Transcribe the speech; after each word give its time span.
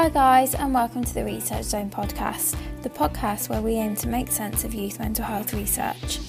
Hi, 0.00 0.08
guys, 0.10 0.54
and 0.54 0.72
welcome 0.72 1.02
to 1.02 1.12
the 1.12 1.24
Research 1.24 1.64
Zone 1.64 1.90
podcast, 1.90 2.56
the 2.82 2.88
podcast 2.88 3.48
where 3.48 3.60
we 3.60 3.72
aim 3.74 3.96
to 3.96 4.06
make 4.06 4.30
sense 4.30 4.62
of 4.62 4.72
youth 4.72 5.00
mental 5.00 5.24
health 5.24 5.52
research. 5.52 6.20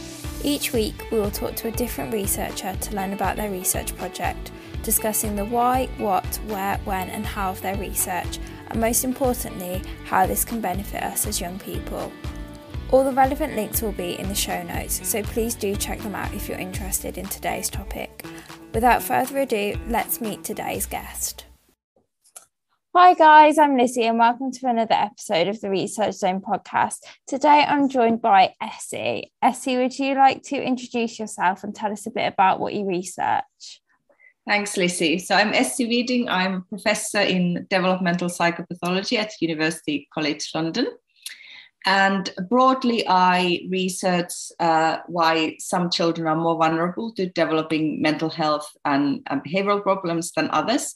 Each 0.43 0.74
week, 0.74 0.95
we 1.11 1.19
will 1.19 1.29
talk 1.29 1.56
to 1.58 1.67
a 1.67 1.71
different 1.74 2.11
researcher 2.11 2.75
to 2.75 2.95
learn 2.95 3.13
about 3.13 3.35
their 3.35 3.51
research 3.51 3.95
project, 3.95 4.51
discussing 4.82 5.35
the 5.35 5.45
why, 5.45 5.87
what, 6.00 6.25
where, 6.47 6.79
when, 6.79 7.11
and 7.11 7.24
how 7.24 7.51
of 7.51 7.61
their 7.61 7.77
research, 7.77 8.39
and 8.69 8.82
most 8.82 9.04
importantly, 9.04 9.83
how 10.05 10.25
this 10.25 10.43
can 10.43 10.61
benefit 10.61 11.04
us 11.04 11.27
as 11.27 11.39
young 11.39 11.59
people. 11.59 12.11
All 12.91 13.04
the 13.04 13.13
relevant 13.13 13.55
links 13.55 13.83
will 13.83 13.91
be 13.91 14.17
in 14.17 14.29
the 14.29 14.33
show 14.33 14.63
notes, 14.63 15.07
so 15.07 15.21
please 15.21 15.54
do 15.54 15.75
check 15.75 15.99
them 15.99 16.15
out 16.15 16.33
if 16.33 16.49
you're 16.49 16.57
interested 16.57 17.20
in 17.20 17.27
today's 17.27 17.70
topic. 17.70 18.25
Without 18.73 19.04
further 19.04 19.38
ado, 19.38 19.75
let's 19.88 20.20
meet 20.20 20.43
today's 20.43 20.88
guest. 20.88 21.45
Hi, 22.95 23.13
guys, 23.13 23.59
I'm 23.59 23.77
Lizzie, 23.77 24.07
and 24.07 24.17
welcome 24.17 24.51
to 24.51 24.67
another 24.67 24.95
episode 24.95 25.47
of 25.47 25.61
the 25.61 25.69
Research 25.69 26.15
Zone 26.15 26.41
podcast. 26.41 26.95
Today, 27.27 27.64
I'm 27.68 27.87
joined 27.87 28.19
by 28.19 28.55
Essi. 28.64 29.25
Essi, 29.43 29.77
would 29.77 30.00
you 30.00 30.15
like 30.15 30.41
to 30.45 30.55
introduce 30.55 31.19
yourself 31.19 31.64
and 31.64 31.75
tell 31.75 31.91
us 31.91 32.08
a 32.08 32.09
bit 32.09 32.34
about 32.34 32.59
what 32.59 32.73
you 32.73 32.88
research? 32.88 33.44
Thanks, 34.48 34.76
Lizzie. 34.76 35.20
So, 35.20 35.36
I'm 35.36 35.54
Essi 35.54 35.88
Viding. 35.88 36.30
I'm 36.30 36.54
a 36.55 36.62
professor 36.62 37.22
in 37.22 37.67
developmental 37.70 38.28
psychopathology 38.28 39.20
at 39.20 39.40
University 39.40 40.08
College 40.12 40.50
London. 40.56 40.88
And 41.86 42.34
broadly, 42.50 43.06
I 43.08 43.67
research 43.70 44.34
uh, 44.59 44.98
why 45.06 45.58
some 45.59 45.92
children 45.92 46.28
are 46.28 46.36
more 46.36 46.58
vulnerable 46.58 47.14
to 47.14 47.30
developing 47.30 48.02
mental 48.02 48.31
health 48.31 48.67
and, 48.84 49.22
and 49.28 49.44
behavioral 49.44 49.84
problems 49.84 50.31
than 50.31 50.50
others. 50.50 50.95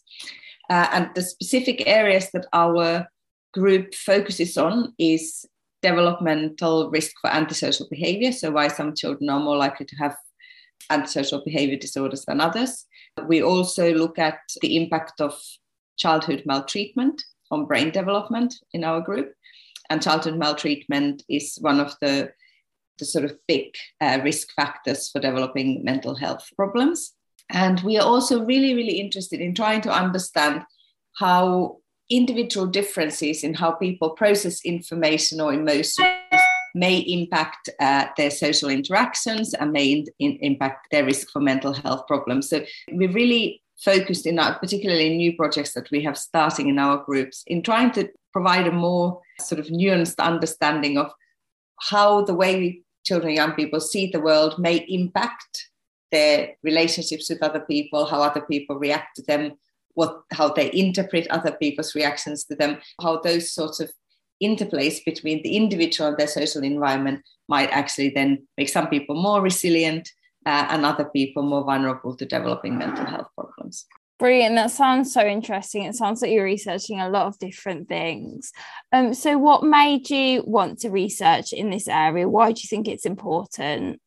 Uh, 0.69 0.87
and 0.91 1.09
the 1.15 1.21
specific 1.21 1.83
areas 1.87 2.29
that 2.33 2.45
our 2.53 3.07
group 3.53 3.93
focuses 3.93 4.57
on 4.57 4.93
is 4.97 5.45
developmental 5.81 6.89
risk 6.89 7.11
for 7.21 7.29
antisocial 7.29 7.87
behavior. 7.89 8.31
So, 8.31 8.51
why 8.51 8.69
some 8.69 8.95
children 8.95 9.29
are 9.29 9.39
more 9.39 9.57
likely 9.57 9.85
to 9.85 9.95
have 9.97 10.15
antisocial 10.89 11.43
behavior 11.43 11.77
disorders 11.77 12.25
than 12.25 12.41
others. 12.41 12.85
We 13.27 13.41
also 13.41 13.93
look 13.93 14.19
at 14.19 14.39
the 14.61 14.75
impact 14.77 15.21
of 15.21 15.39
childhood 15.97 16.43
maltreatment 16.45 17.21
on 17.51 17.65
brain 17.65 17.91
development 17.91 18.55
in 18.73 18.83
our 18.83 19.01
group. 19.01 19.33
And 19.89 20.01
childhood 20.01 20.37
maltreatment 20.37 21.23
is 21.29 21.57
one 21.61 21.79
of 21.79 21.95
the, 22.01 22.31
the 22.97 23.05
sort 23.05 23.25
of 23.25 23.37
big 23.47 23.75
uh, 24.01 24.19
risk 24.23 24.47
factors 24.55 25.09
for 25.11 25.19
developing 25.19 25.83
mental 25.83 26.15
health 26.15 26.47
problems. 26.55 27.13
And 27.49 27.79
we 27.81 27.97
are 27.97 28.05
also 28.05 28.43
really, 28.43 28.73
really 28.73 28.99
interested 28.99 29.39
in 29.39 29.53
trying 29.53 29.81
to 29.81 29.91
understand 29.91 30.63
how 31.17 31.77
individual 32.09 32.67
differences 32.67 33.43
in 33.43 33.53
how 33.53 33.71
people 33.71 34.11
process 34.11 34.63
information 34.65 35.39
or 35.39 35.53
emotions 35.53 36.07
may 36.75 36.97
impact 36.99 37.69
uh, 37.79 38.05
their 38.17 38.31
social 38.31 38.69
interactions 38.69 39.53
and 39.53 39.71
may 39.71 40.03
in, 40.19 40.37
impact 40.41 40.87
their 40.91 41.05
risk 41.05 41.29
for 41.31 41.39
mental 41.39 41.73
health 41.73 42.07
problems. 42.07 42.49
So 42.49 42.65
we 42.91 43.07
really 43.07 43.61
focused 43.79 44.25
in 44.25 44.39
our, 44.39 44.57
particularly 44.59 45.15
new 45.15 45.35
projects 45.35 45.73
that 45.73 45.89
we 45.91 46.01
have 46.03 46.17
starting 46.17 46.69
in 46.69 46.79
our 46.79 47.03
groups, 47.03 47.43
in 47.47 47.61
trying 47.61 47.91
to 47.91 48.09
provide 48.31 48.67
a 48.67 48.71
more 48.71 49.21
sort 49.39 49.59
of 49.59 49.67
nuanced 49.67 50.19
understanding 50.19 50.97
of 50.97 51.11
how 51.89 52.23
the 52.23 52.33
way 52.33 52.81
children 53.05 53.29
and 53.29 53.37
young 53.37 53.51
people 53.53 53.79
see 53.79 54.07
the 54.07 54.19
world 54.19 54.57
may 54.57 54.77
impact 54.87 55.69
their 56.13 56.55
relationships 56.63 57.29
with 57.29 57.43
other 57.43 57.59
people, 57.59 58.05
how 58.05 58.21
other 58.21 58.41
people 58.41 58.77
react 58.77 59.15
to 59.17 59.23
them, 59.23 59.53
what 59.95 60.21
how 60.31 60.47
they 60.47 60.71
interpret 60.71 61.27
other 61.27 61.51
people's 61.51 61.95
reactions 61.95 62.45
to 62.45 62.55
them, 62.55 62.77
how 63.01 63.19
those 63.19 63.51
sorts 63.51 63.79
of 63.79 63.91
interplays 64.41 65.03
between 65.03 65.41
the 65.43 65.57
individual 65.57 66.09
and 66.09 66.17
their 66.17 66.27
social 66.27 66.63
environment 66.63 67.21
might 67.49 67.69
actually 67.71 68.09
then 68.09 68.47
make 68.57 68.69
some 68.69 68.87
people 68.87 69.15
more 69.15 69.41
resilient 69.41 70.09
uh, 70.45 70.67
and 70.69 70.85
other 70.85 71.05
people 71.05 71.43
more 71.43 71.63
vulnerable 71.63 72.15
to 72.15 72.25
developing 72.25 72.77
mental 72.77 73.05
health 73.05 73.27
problems. 73.35 73.85
Brilliant. 74.19 74.55
That 74.55 74.71
sounds 74.71 75.11
so 75.11 75.25
interesting. 75.25 75.83
It 75.83 75.95
sounds 75.95 76.21
like 76.21 76.31
you're 76.31 76.45
researching 76.45 76.99
a 77.01 77.09
lot 77.09 77.27
of 77.27 77.39
different 77.39 77.89
things. 77.89 78.51
Um, 78.91 79.13
so, 79.13 79.37
what 79.37 79.63
made 79.63 80.09
you 80.09 80.43
want 80.45 80.79
to 80.79 80.89
research 80.91 81.51
in 81.51 81.71
this 81.71 81.87
area? 81.87 82.29
Why 82.29 82.51
do 82.51 82.61
you 82.61 82.67
think 82.67 82.87
it's 82.87 83.05
important? 83.05 83.99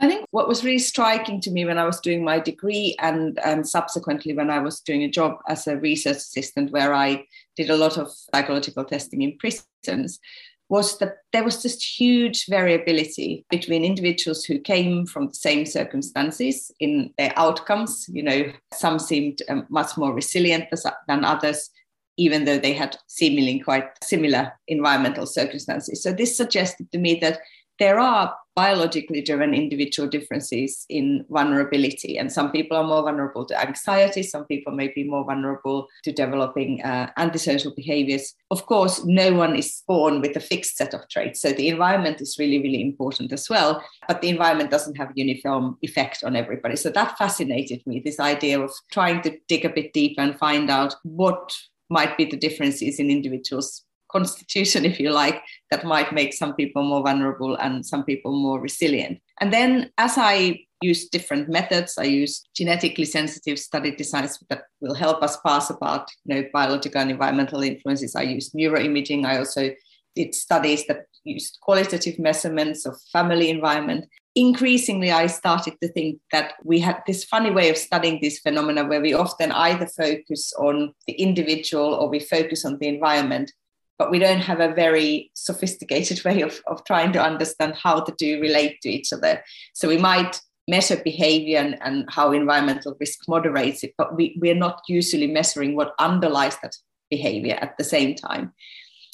I 0.00 0.06
think 0.06 0.26
what 0.30 0.46
was 0.46 0.64
really 0.64 0.78
striking 0.78 1.40
to 1.40 1.50
me 1.50 1.64
when 1.64 1.78
I 1.78 1.84
was 1.84 2.00
doing 2.00 2.24
my 2.24 2.38
degree 2.38 2.94
and, 3.00 3.38
subsequently 3.66 4.32
when 4.32 4.48
I 4.48 4.60
was 4.60 4.80
doing 4.80 5.02
a 5.02 5.10
job 5.10 5.38
as 5.48 5.66
a 5.66 5.76
research 5.76 6.18
assistant, 6.18 6.70
where 6.70 6.94
I 6.94 7.24
did 7.56 7.70
a 7.70 7.76
lot 7.76 7.98
of 7.98 8.10
psychological 8.10 8.84
testing 8.84 9.22
in 9.22 9.36
prisons, 9.38 10.20
was 10.68 10.98
that 10.98 11.18
there 11.32 11.42
was 11.42 11.62
just 11.62 11.82
huge 11.82 12.46
variability 12.46 13.44
between 13.50 13.84
individuals 13.84 14.44
who 14.44 14.58
came 14.58 15.06
from 15.06 15.28
the 15.28 15.34
same 15.34 15.64
circumstances 15.64 16.70
in 16.78 17.12
their 17.18 17.32
outcomes. 17.36 18.06
You 18.08 18.22
know, 18.22 18.52
some 18.74 18.98
seemed 18.98 19.42
um, 19.48 19.66
much 19.70 19.96
more 19.96 20.12
resilient 20.12 20.66
than 21.08 21.24
others, 21.24 21.70
even 22.18 22.44
though 22.44 22.58
they 22.58 22.74
had 22.74 22.96
seemingly 23.08 23.60
quite 23.60 23.88
similar 24.04 24.52
environmental 24.68 25.26
circumstances. 25.26 26.02
So, 26.02 26.12
this 26.12 26.36
suggested 26.36 26.92
to 26.92 26.98
me 26.98 27.18
that 27.20 27.40
there 27.78 27.98
are 27.98 28.34
biologically 28.58 29.22
driven 29.22 29.54
individual 29.54 30.08
differences 30.08 30.84
in 30.88 31.24
vulnerability. 31.30 32.18
And 32.18 32.32
some 32.32 32.50
people 32.50 32.76
are 32.76 32.82
more 32.82 33.04
vulnerable 33.04 33.44
to 33.44 33.60
anxiety, 33.60 34.24
some 34.24 34.46
people 34.46 34.72
may 34.72 34.88
be 34.88 35.04
more 35.04 35.24
vulnerable 35.24 35.86
to 36.02 36.10
developing 36.10 36.82
uh, 36.82 37.08
antisocial 37.16 37.72
behaviors. 37.72 38.34
Of 38.50 38.66
course, 38.66 39.04
no 39.04 39.32
one 39.32 39.54
is 39.54 39.84
born 39.86 40.20
with 40.20 40.34
a 40.34 40.40
fixed 40.40 40.76
set 40.76 40.92
of 40.92 41.08
traits. 41.08 41.40
So 41.40 41.52
the 41.52 41.68
environment 41.68 42.20
is 42.20 42.36
really, 42.36 42.60
really 42.60 42.82
important 42.82 43.32
as 43.32 43.48
well. 43.48 43.80
But 44.08 44.22
the 44.22 44.28
environment 44.30 44.72
doesn't 44.72 44.96
have 44.96 45.10
a 45.10 45.14
uniform 45.14 45.78
effect 45.82 46.24
on 46.24 46.34
everybody. 46.34 46.74
So 46.74 46.90
that 46.90 47.16
fascinated 47.16 47.86
me 47.86 48.02
this 48.04 48.18
idea 48.18 48.60
of 48.60 48.72
trying 48.90 49.22
to 49.22 49.38
dig 49.46 49.64
a 49.64 49.70
bit 49.70 49.92
deeper 49.92 50.20
and 50.20 50.36
find 50.36 50.68
out 50.68 50.96
what 51.04 51.54
might 51.90 52.16
be 52.16 52.24
the 52.24 52.36
differences 52.36 52.98
in 52.98 53.08
individuals 53.08 53.84
constitution, 54.10 54.84
if 54.84 54.98
you 54.98 55.10
like, 55.10 55.42
that 55.70 55.84
might 55.84 56.12
make 56.12 56.32
some 56.32 56.54
people 56.54 56.82
more 56.82 57.02
vulnerable 57.02 57.56
and 57.56 57.84
some 57.84 58.04
people 58.04 58.32
more 58.32 58.60
resilient. 58.60 59.20
And 59.40 59.52
then 59.52 59.90
as 59.98 60.14
I 60.16 60.60
use 60.80 61.08
different 61.08 61.48
methods, 61.48 61.98
I 61.98 62.04
use 62.04 62.44
genetically 62.54 63.04
sensitive 63.04 63.58
study 63.58 63.94
designs 63.94 64.38
that 64.48 64.62
will 64.80 64.94
help 64.94 65.22
us 65.22 65.38
pass 65.44 65.70
apart 65.70 66.10
you 66.24 66.34
know, 66.34 66.48
biological 66.52 67.00
and 67.00 67.10
environmental 67.10 67.62
influences. 67.62 68.14
I 68.14 68.22
use 68.22 68.50
neuroimaging. 68.50 69.24
I 69.24 69.38
also 69.38 69.70
did 70.14 70.34
studies 70.34 70.86
that 70.86 71.06
used 71.24 71.58
qualitative 71.60 72.18
measurements 72.18 72.86
of 72.86 73.00
family 73.12 73.50
environment. 73.50 74.06
Increasingly, 74.34 75.10
I 75.10 75.26
started 75.26 75.74
to 75.82 75.88
think 75.88 76.20
that 76.32 76.54
we 76.64 76.78
had 76.78 77.02
this 77.06 77.24
funny 77.24 77.50
way 77.50 77.70
of 77.70 77.76
studying 77.76 78.18
these 78.20 78.38
phenomena 78.38 78.84
where 78.84 79.00
we 79.00 79.14
often 79.14 79.52
either 79.52 79.86
focus 79.86 80.52
on 80.58 80.94
the 81.06 81.14
individual 81.14 81.94
or 81.94 82.08
we 82.08 82.20
focus 82.20 82.64
on 82.64 82.78
the 82.78 82.88
environment 82.88 83.52
but 83.98 84.10
we 84.10 84.18
don't 84.18 84.40
have 84.40 84.60
a 84.60 84.74
very 84.74 85.30
sophisticated 85.34 86.24
way 86.24 86.42
of, 86.42 86.60
of 86.66 86.84
trying 86.84 87.12
to 87.12 87.22
understand 87.22 87.74
how 87.74 88.00
the 88.00 88.12
two 88.12 88.40
relate 88.40 88.80
to 88.82 88.88
each 88.88 89.12
other. 89.12 89.42
So 89.74 89.88
we 89.88 89.98
might 89.98 90.40
measure 90.68 91.00
behavior 91.02 91.58
and, 91.58 91.78
and 91.80 92.04
how 92.10 92.32
environmental 92.32 92.96
risk 93.00 93.20
moderates 93.26 93.82
it, 93.82 93.94
but 93.96 94.14
we, 94.14 94.38
we're 94.40 94.54
not 94.54 94.82
usually 94.88 95.26
measuring 95.26 95.74
what 95.74 95.94
underlies 95.98 96.58
that 96.62 96.76
behavior 97.10 97.58
at 97.60 97.76
the 97.78 97.84
same 97.84 98.14
time. 98.14 98.52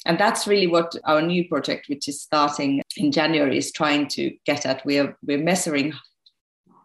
And 0.05 0.19
that's 0.19 0.45
really 0.45 0.67
what 0.67 0.93
our 1.05 1.21
new 1.21 1.47
project, 1.47 1.87
which 1.89 2.07
is 2.07 2.21
starting 2.21 2.81
in 2.97 3.11
January, 3.11 3.57
is 3.57 3.71
trying 3.71 4.07
to 4.09 4.31
get 4.45 4.65
at. 4.65 4.85
We're, 4.85 5.17
we're 5.25 5.43
measuring 5.43 5.93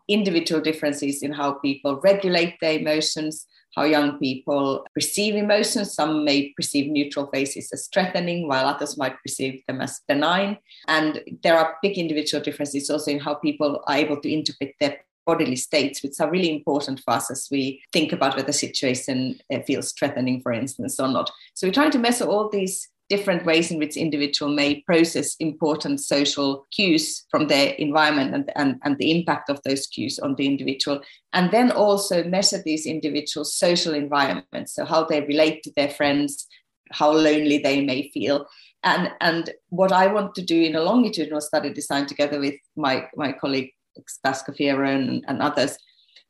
individual 0.09 0.61
differences 0.61 1.23
in 1.23 1.33
how 1.33 1.53
people 1.55 2.01
regulate 2.03 2.57
their 2.61 2.79
emotions, 2.79 3.47
how 3.75 3.85
young 3.85 4.19
people 4.19 4.87
perceive 4.95 5.35
emotions. 5.35 5.95
Some 5.95 6.25
may 6.25 6.53
perceive 6.57 6.91
neutral 6.91 7.27
faces 7.27 7.71
as 7.73 7.89
threatening, 7.93 8.49
while 8.49 8.67
others 8.67 8.97
might 8.99 9.21
perceive 9.23 9.63
them 9.67 9.81
as 9.81 10.01
benign. 10.09 10.59
And 10.89 11.21
there 11.43 11.57
are 11.57 11.77
big 11.83 11.99
individual 11.99 12.43
differences 12.43 12.91
also 12.91 13.11
in 13.11 13.21
how 13.21 13.35
people 13.35 13.83
are 13.87 13.97
able 13.97 14.21
to 14.21 14.33
interpret 14.33 14.75
their 14.81 14.99
bodily 15.27 15.57
states, 15.57 16.03
which 16.03 16.21
are 16.21 16.31
really 16.31 16.51
important 16.51 17.01
for 17.01 17.13
us 17.15 17.31
as 17.31 17.49
we 17.51 17.83
think 17.93 18.13
about 18.13 18.37
whether 18.37 18.47
the 18.47 18.53
situation 18.53 19.39
uh, 19.53 19.61
feels 19.61 19.93
threatening, 19.93 20.41
for 20.41 20.53
instance, 20.53 20.99
or 20.99 21.09
not. 21.09 21.31
So 21.55 21.67
we're 21.67 21.73
trying 21.73 21.93
to 21.93 21.99
measure 21.99 22.25
all 22.25 22.49
these 22.49 22.89
different 23.11 23.45
ways 23.45 23.71
in 23.71 23.79
which 23.79 23.97
individual 23.97 24.51
may 24.55 24.81
process 24.83 25.35
important 25.41 26.01
social 26.01 26.67
cues 26.71 27.27
from 27.31 27.49
their 27.49 27.73
environment 27.75 28.35
and, 28.35 28.53
and, 28.57 28.81
and 28.85 28.97
the 28.97 29.11
impact 29.11 29.51
of 29.51 29.61
those 29.65 29.87
cues 29.89 30.19
on 30.21 30.37
the 30.37 30.47
individual. 30.47 31.01
And 31.33 31.51
then 31.51 31.73
also 31.73 32.25
measure 32.25 32.63
these 32.65 32.87
individuals 32.87 33.55
social 33.55 33.93
environments 33.93 34.75
so 34.75 34.85
how 34.85 35.05
they 35.05 35.21
relate 35.23 35.63
to 35.65 35.73
their 35.77 35.91
friends 35.91 36.47
how 36.93 37.13
lonely 37.13 37.59
they 37.59 37.85
may 37.85 38.09
feel. 38.11 38.47
And 38.83 39.13
and 39.21 39.51
what 39.69 39.93
i 39.93 40.07
want 40.07 40.35
to 40.35 40.43
do 40.43 40.59
in 40.61 40.75
a 40.75 40.81
longitudinal 40.81 41.43
study 41.43 41.71
design 41.71 42.07
together 42.07 42.41
with 42.41 42.55
my 42.77 43.07
my 43.15 43.33
colleague 43.33 43.73
Pasco 44.25 44.53
Fearon 44.53 45.09
and, 45.09 45.25
and 45.29 45.43
others 45.43 45.77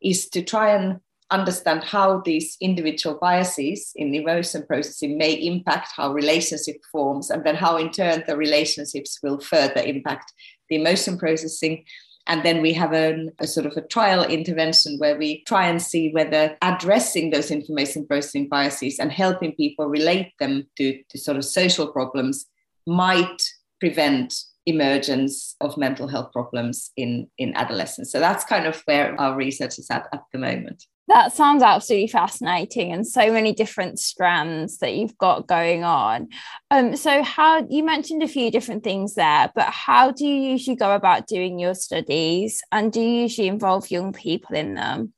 is 0.02 0.28
to 0.30 0.42
try 0.42 0.70
and 0.70 1.00
understand 1.30 1.84
how 1.84 2.20
these 2.24 2.56
individual 2.60 3.18
biases 3.20 3.92
in 3.96 4.14
emotion 4.14 4.64
processing 4.66 5.16
may 5.16 5.32
impact 5.32 5.88
how 5.96 6.12
relationship 6.12 6.76
forms 6.90 7.30
and 7.30 7.44
then 7.44 7.54
how 7.54 7.76
in 7.76 7.90
turn 7.90 8.22
the 8.26 8.36
relationships 8.36 9.18
will 9.22 9.38
further 9.40 9.80
impact 9.80 10.32
the 10.68 10.76
emotion 10.76 11.18
processing 11.18 11.84
and 12.26 12.44
then 12.44 12.62
we 12.62 12.72
have 12.74 12.92
an, 12.92 13.32
a 13.40 13.46
sort 13.46 13.66
of 13.66 13.76
a 13.76 13.86
trial 13.86 14.22
intervention 14.22 14.98
where 14.98 15.18
we 15.18 15.42
try 15.44 15.66
and 15.66 15.82
see 15.82 16.12
whether 16.12 16.56
addressing 16.62 17.30
those 17.30 17.50
information 17.50 18.06
processing 18.06 18.48
biases 18.48 18.98
and 18.98 19.10
helping 19.10 19.52
people 19.56 19.86
relate 19.86 20.32
them 20.38 20.68
to, 20.76 21.02
to 21.08 21.18
sort 21.18 21.36
of 21.36 21.44
social 21.44 21.88
problems 21.88 22.46
might 22.86 23.42
prevent 23.80 24.34
emergence 24.66 25.56
of 25.60 25.76
mental 25.76 26.06
health 26.06 26.30
problems 26.32 26.92
in, 26.96 27.28
in 27.38 27.52
adolescence. 27.56 28.12
So 28.12 28.20
that's 28.20 28.44
kind 28.44 28.66
of 28.66 28.80
where 28.84 29.18
our 29.20 29.34
research 29.34 29.78
is 29.78 29.88
at 29.90 30.06
at 30.12 30.22
the 30.32 30.38
moment. 30.38 30.84
That 31.10 31.32
sounds 31.32 31.64
absolutely 31.64 32.06
fascinating 32.06 32.92
and 32.92 33.04
so 33.04 33.32
many 33.32 33.52
different 33.52 33.98
strands 33.98 34.78
that 34.78 34.94
you've 34.94 35.18
got 35.18 35.48
going 35.48 35.82
on. 35.82 36.28
Um, 36.70 36.94
so, 36.94 37.24
how 37.24 37.66
you 37.68 37.82
mentioned 37.82 38.22
a 38.22 38.28
few 38.28 38.48
different 38.52 38.84
things 38.84 39.16
there, 39.16 39.50
but 39.56 39.66
how 39.70 40.12
do 40.12 40.24
you 40.24 40.52
usually 40.52 40.76
go 40.76 40.94
about 40.94 41.26
doing 41.26 41.58
your 41.58 41.74
studies 41.74 42.62
and 42.70 42.92
do 42.92 43.00
you 43.00 43.22
usually 43.22 43.48
involve 43.48 43.90
young 43.90 44.12
people 44.12 44.54
in 44.54 44.74
them? 44.74 45.12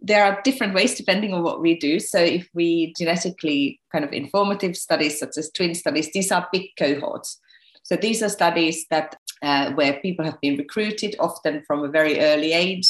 There 0.00 0.24
are 0.24 0.40
different 0.40 0.72
ways 0.72 0.94
depending 0.94 1.34
on 1.34 1.42
what 1.42 1.60
we 1.60 1.78
do. 1.78 2.00
So, 2.00 2.18
if 2.18 2.48
we 2.54 2.94
genetically 2.96 3.82
kind 3.92 4.06
of 4.06 4.12
informative 4.14 4.74
studies, 4.74 5.18
such 5.18 5.36
as 5.36 5.50
twin 5.50 5.74
studies, 5.74 6.10
these 6.14 6.32
are 6.32 6.48
big 6.50 6.70
cohorts. 6.78 7.42
So, 7.82 7.96
these 7.96 8.22
are 8.22 8.30
studies 8.30 8.86
that 8.88 9.16
uh, 9.42 9.72
where 9.72 10.00
people 10.00 10.24
have 10.24 10.40
been 10.40 10.56
recruited, 10.56 11.14
often 11.20 11.62
from 11.66 11.84
a 11.84 11.90
very 11.90 12.20
early 12.20 12.54
age 12.54 12.86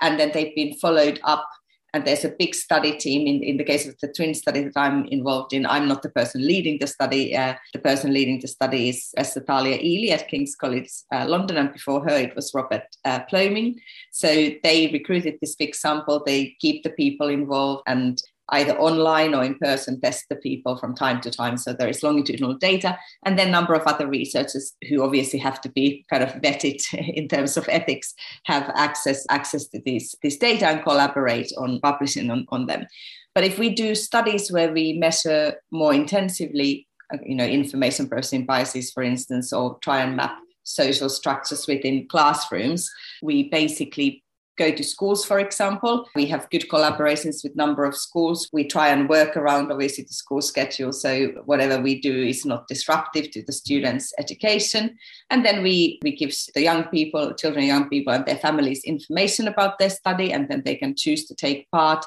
and 0.00 0.18
then 0.18 0.30
they've 0.32 0.54
been 0.54 0.74
followed 0.74 1.20
up 1.24 1.48
and 1.96 2.06
there's 2.06 2.26
a 2.26 2.34
big 2.38 2.54
study 2.54 2.92
team 2.92 3.26
in, 3.26 3.42
in 3.42 3.56
the 3.56 3.64
case 3.64 3.88
of 3.88 3.96
the 4.02 4.12
twin 4.12 4.34
study 4.34 4.64
that 4.64 4.76
I'm 4.76 5.06
involved 5.06 5.54
in. 5.54 5.64
I'm 5.64 5.88
not 5.88 6.02
the 6.02 6.10
person 6.10 6.46
leading 6.46 6.78
the 6.78 6.86
study. 6.86 7.34
Uh, 7.34 7.54
the 7.72 7.78
person 7.78 8.12
leading 8.12 8.38
the 8.38 8.48
study 8.48 8.90
is 8.90 9.14
Esther 9.16 9.40
Thalia 9.40 9.76
Eley 9.76 10.12
at 10.12 10.28
King's 10.28 10.54
College 10.54 10.90
uh, 11.10 11.24
London, 11.26 11.56
and 11.56 11.72
before 11.72 12.04
her 12.04 12.16
it 12.16 12.36
was 12.36 12.52
Robert 12.54 12.84
uh, 13.06 13.20
Plomin. 13.30 13.76
So 14.12 14.50
they 14.62 14.90
recruited 14.92 15.38
this 15.40 15.56
big 15.56 15.74
sample. 15.74 16.22
They 16.24 16.54
keep 16.60 16.82
the 16.82 16.90
people 16.90 17.28
involved, 17.28 17.84
and 17.86 18.20
either 18.50 18.78
online 18.78 19.34
or 19.34 19.42
in 19.42 19.56
person 19.58 20.00
test 20.00 20.24
the 20.28 20.36
people 20.36 20.76
from 20.76 20.94
time 20.94 21.20
to 21.20 21.30
time 21.30 21.56
so 21.56 21.72
there 21.72 21.88
is 21.88 22.02
longitudinal 22.02 22.54
data 22.54 22.96
and 23.24 23.38
then 23.38 23.48
a 23.48 23.50
number 23.50 23.74
of 23.74 23.86
other 23.86 24.06
researchers 24.06 24.72
who 24.88 25.02
obviously 25.02 25.38
have 25.38 25.60
to 25.60 25.68
be 25.70 26.04
kind 26.10 26.22
of 26.22 26.30
vetted 26.42 26.82
in 27.14 27.28
terms 27.28 27.56
of 27.56 27.68
ethics 27.68 28.14
have 28.44 28.70
access 28.74 29.26
access 29.30 29.66
to 29.66 29.80
these 29.84 30.14
this 30.22 30.36
data 30.36 30.66
and 30.66 30.82
collaborate 30.82 31.52
on 31.58 31.80
publishing 31.80 32.30
on, 32.30 32.46
on 32.50 32.66
them. 32.66 32.86
But 33.34 33.44
if 33.44 33.58
we 33.58 33.70
do 33.70 33.94
studies 33.94 34.50
where 34.50 34.72
we 34.72 34.94
measure 34.94 35.56
more 35.70 35.92
intensively 35.92 36.86
uh, 37.12 37.18
you 37.24 37.34
know 37.34 37.44
information 37.44 38.08
processing 38.08 38.46
biases 38.46 38.90
for 38.90 39.02
instance 39.02 39.52
or 39.52 39.78
try 39.82 40.00
and 40.00 40.16
map 40.16 40.36
social 40.64 41.08
structures 41.08 41.66
within 41.68 42.08
classrooms 42.08 42.90
we 43.22 43.48
basically 43.48 44.24
go 44.56 44.70
to 44.70 44.82
schools, 44.82 45.24
for 45.24 45.38
example. 45.38 46.08
We 46.14 46.26
have 46.26 46.50
good 46.50 46.68
collaborations 46.68 47.42
with 47.42 47.56
number 47.56 47.84
of 47.84 47.96
schools. 47.96 48.48
We 48.52 48.66
try 48.66 48.88
and 48.88 49.08
work 49.08 49.36
around 49.36 49.70
obviously 49.70 50.04
the 50.04 50.14
school 50.14 50.40
schedule. 50.40 50.92
So 50.92 51.28
whatever 51.44 51.80
we 51.80 52.00
do 52.00 52.22
is 52.22 52.44
not 52.44 52.68
disruptive 52.68 53.30
to 53.32 53.42
the 53.42 53.52
students' 53.52 54.12
education. 54.18 54.96
And 55.30 55.44
then 55.44 55.62
we, 55.62 55.98
we 56.02 56.16
give 56.16 56.34
the 56.54 56.62
young 56.62 56.84
people, 56.84 57.34
children, 57.34 57.64
young 57.64 57.88
people 57.88 58.12
and 58.12 58.24
their 58.24 58.38
families 58.38 58.84
information 58.84 59.48
about 59.48 59.78
their 59.78 59.90
study, 59.90 60.32
and 60.32 60.48
then 60.48 60.62
they 60.64 60.76
can 60.76 60.94
choose 60.94 61.26
to 61.26 61.34
take 61.34 61.70
part. 61.70 62.04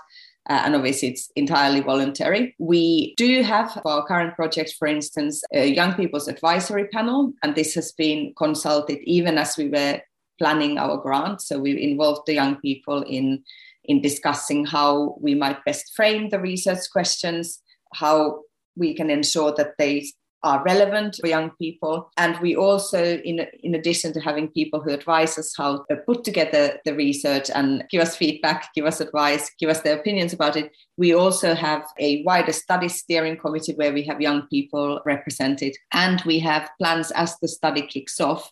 Uh, 0.49 0.61
and 0.65 0.75
obviously 0.75 1.09
it's 1.09 1.29
entirely 1.35 1.79
voluntary. 1.79 2.55
We 2.57 3.13
do 3.17 3.43
have 3.43 3.71
for 3.71 3.87
our 3.87 4.05
current 4.07 4.35
project, 4.35 4.73
for 4.79 4.87
instance, 4.87 5.43
a 5.53 5.67
young 5.67 5.93
people's 5.93 6.27
advisory 6.27 6.87
panel, 6.87 7.33
and 7.43 7.53
this 7.53 7.75
has 7.75 7.91
been 7.91 8.33
consulted 8.35 8.97
even 9.03 9.37
as 9.37 9.57
we 9.57 9.69
were 9.69 10.01
planning 10.39 10.77
our 10.77 10.97
grant. 10.97 11.41
So 11.41 11.59
we 11.59 11.81
involved 11.81 12.24
the 12.25 12.33
young 12.33 12.56
people 12.57 13.03
in, 13.03 13.44
in 13.83 14.01
discussing 14.01 14.65
how 14.65 15.18
we 15.21 15.36
might 15.36 15.63
best 15.65 15.94
frame 15.95 16.30
the 16.30 16.39
research 16.39 16.89
questions, 16.91 17.62
how 17.94 18.41
we 18.75 18.94
can 18.94 19.09
ensure 19.09 19.53
that 19.57 19.74
they 19.77 20.06
are 20.44 20.63
relevant 20.63 21.18
for 21.19 21.27
young 21.27 21.51
people. 21.59 22.09
And 22.18 22.38
we 22.39 22.56
also, 22.56 23.18
in, 23.18 23.45
in 23.62 23.75
addition 23.75 24.13
to 24.13 24.21
having 24.21 24.47
people 24.47 24.81
who 24.81 24.91
advise 24.91 25.38
us 25.38 25.53
how 25.57 25.83
to 25.89 25.97
put 25.97 26.24
together 26.24 26.80
the 26.85 26.95
research 26.95 27.50
and 27.53 27.83
give 27.89 28.01
us 28.01 28.15
feedback, 28.15 28.69
give 28.74 28.85
us 28.85 29.01
advice, 29.01 29.51
give 29.59 29.69
us 29.69 29.81
their 29.81 30.00
opinions 30.00 30.33
about 30.33 30.56
it, 30.56 30.71
we 30.97 31.13
also 31.13 31.53
have 31.56 31.83
a 32.00 32.24
wider 32.24 32.53
study 32.53 32.88
steering 32.88 33.38
committee 33.38 33.74
where 33.74 33.94
we 33.94 34.03
have 34.03 34.21
young 34.21 34.44
people 34.47 35.01
represented. 35.06 35.75
And 35.92 36.21
we 36.25 36.39
have 36.39 36.69
plans 36.80 37.12
as 37.12 37.38
the 37.39 37.47
study 37.47 37.81
kicks 37.81 38.19
off 38.21 38.50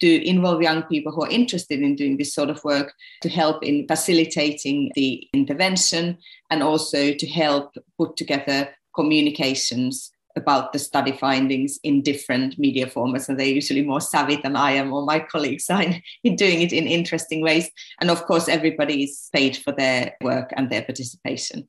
to 0.00 0.28
involve 0.28 0.62
young 0.62 0.82
people 0.84 1.12
who 1.12 1.22
are 1.22 1.30
interested 1.30 1.80
in 1.80 1.96
doing 1.96 2.16
this 2.16 2.34
sort 2.34 2.50
of 2.50 2.62
work 2.64 2.92
to 3.22 3.28
help 3.28 3.62
in 3.64 3.86
facilitating 3.86 4.90
the 4.94 5.28
intervention 5.32 6.18
and 6.50 6.62
also 6.62 7.12
to 7.12 7.26
help 7.26 7.74
put 7.98 8.16
together 8.16 8.68
communications 8.94 10.12
about 10.38 10.72
the 10.72 10.78
study 10.78 11.12
findings 11.12 11.78
in 11.82 12.00
different 12.02 12.58
media 12.58 12.86
formats. 12.86 13.28
And 13.28 13.38
they're 13.38 13.46
usually 13.46 13.82
more 13.82 14.00
savvy 14.00 14.36
than 14.36 14.56
I 14.56 14.70
am 14.72 14.92
or 14.92 15.04
my 15.04 15.20
colleagues 15.20 15.68
are 15.68 15.82
in, 15.82 16.36
doing 16.36 16.62
it 16.62 16.72
in 16.72 16.86
interesting 16.86 17.42
ways. 17.42 17.68
And 18.00 18.10
of 18.10 18.24
course, 18.24 18.48
everybody 18.48 19.04
is 19.04 19.28
paid 19.34 19.56
for 19.56 19.72
their 19.72 20.14
work 20.22 20.52
and 20.56 20.70
their 20.70 20.82
participation. 20.82 21.68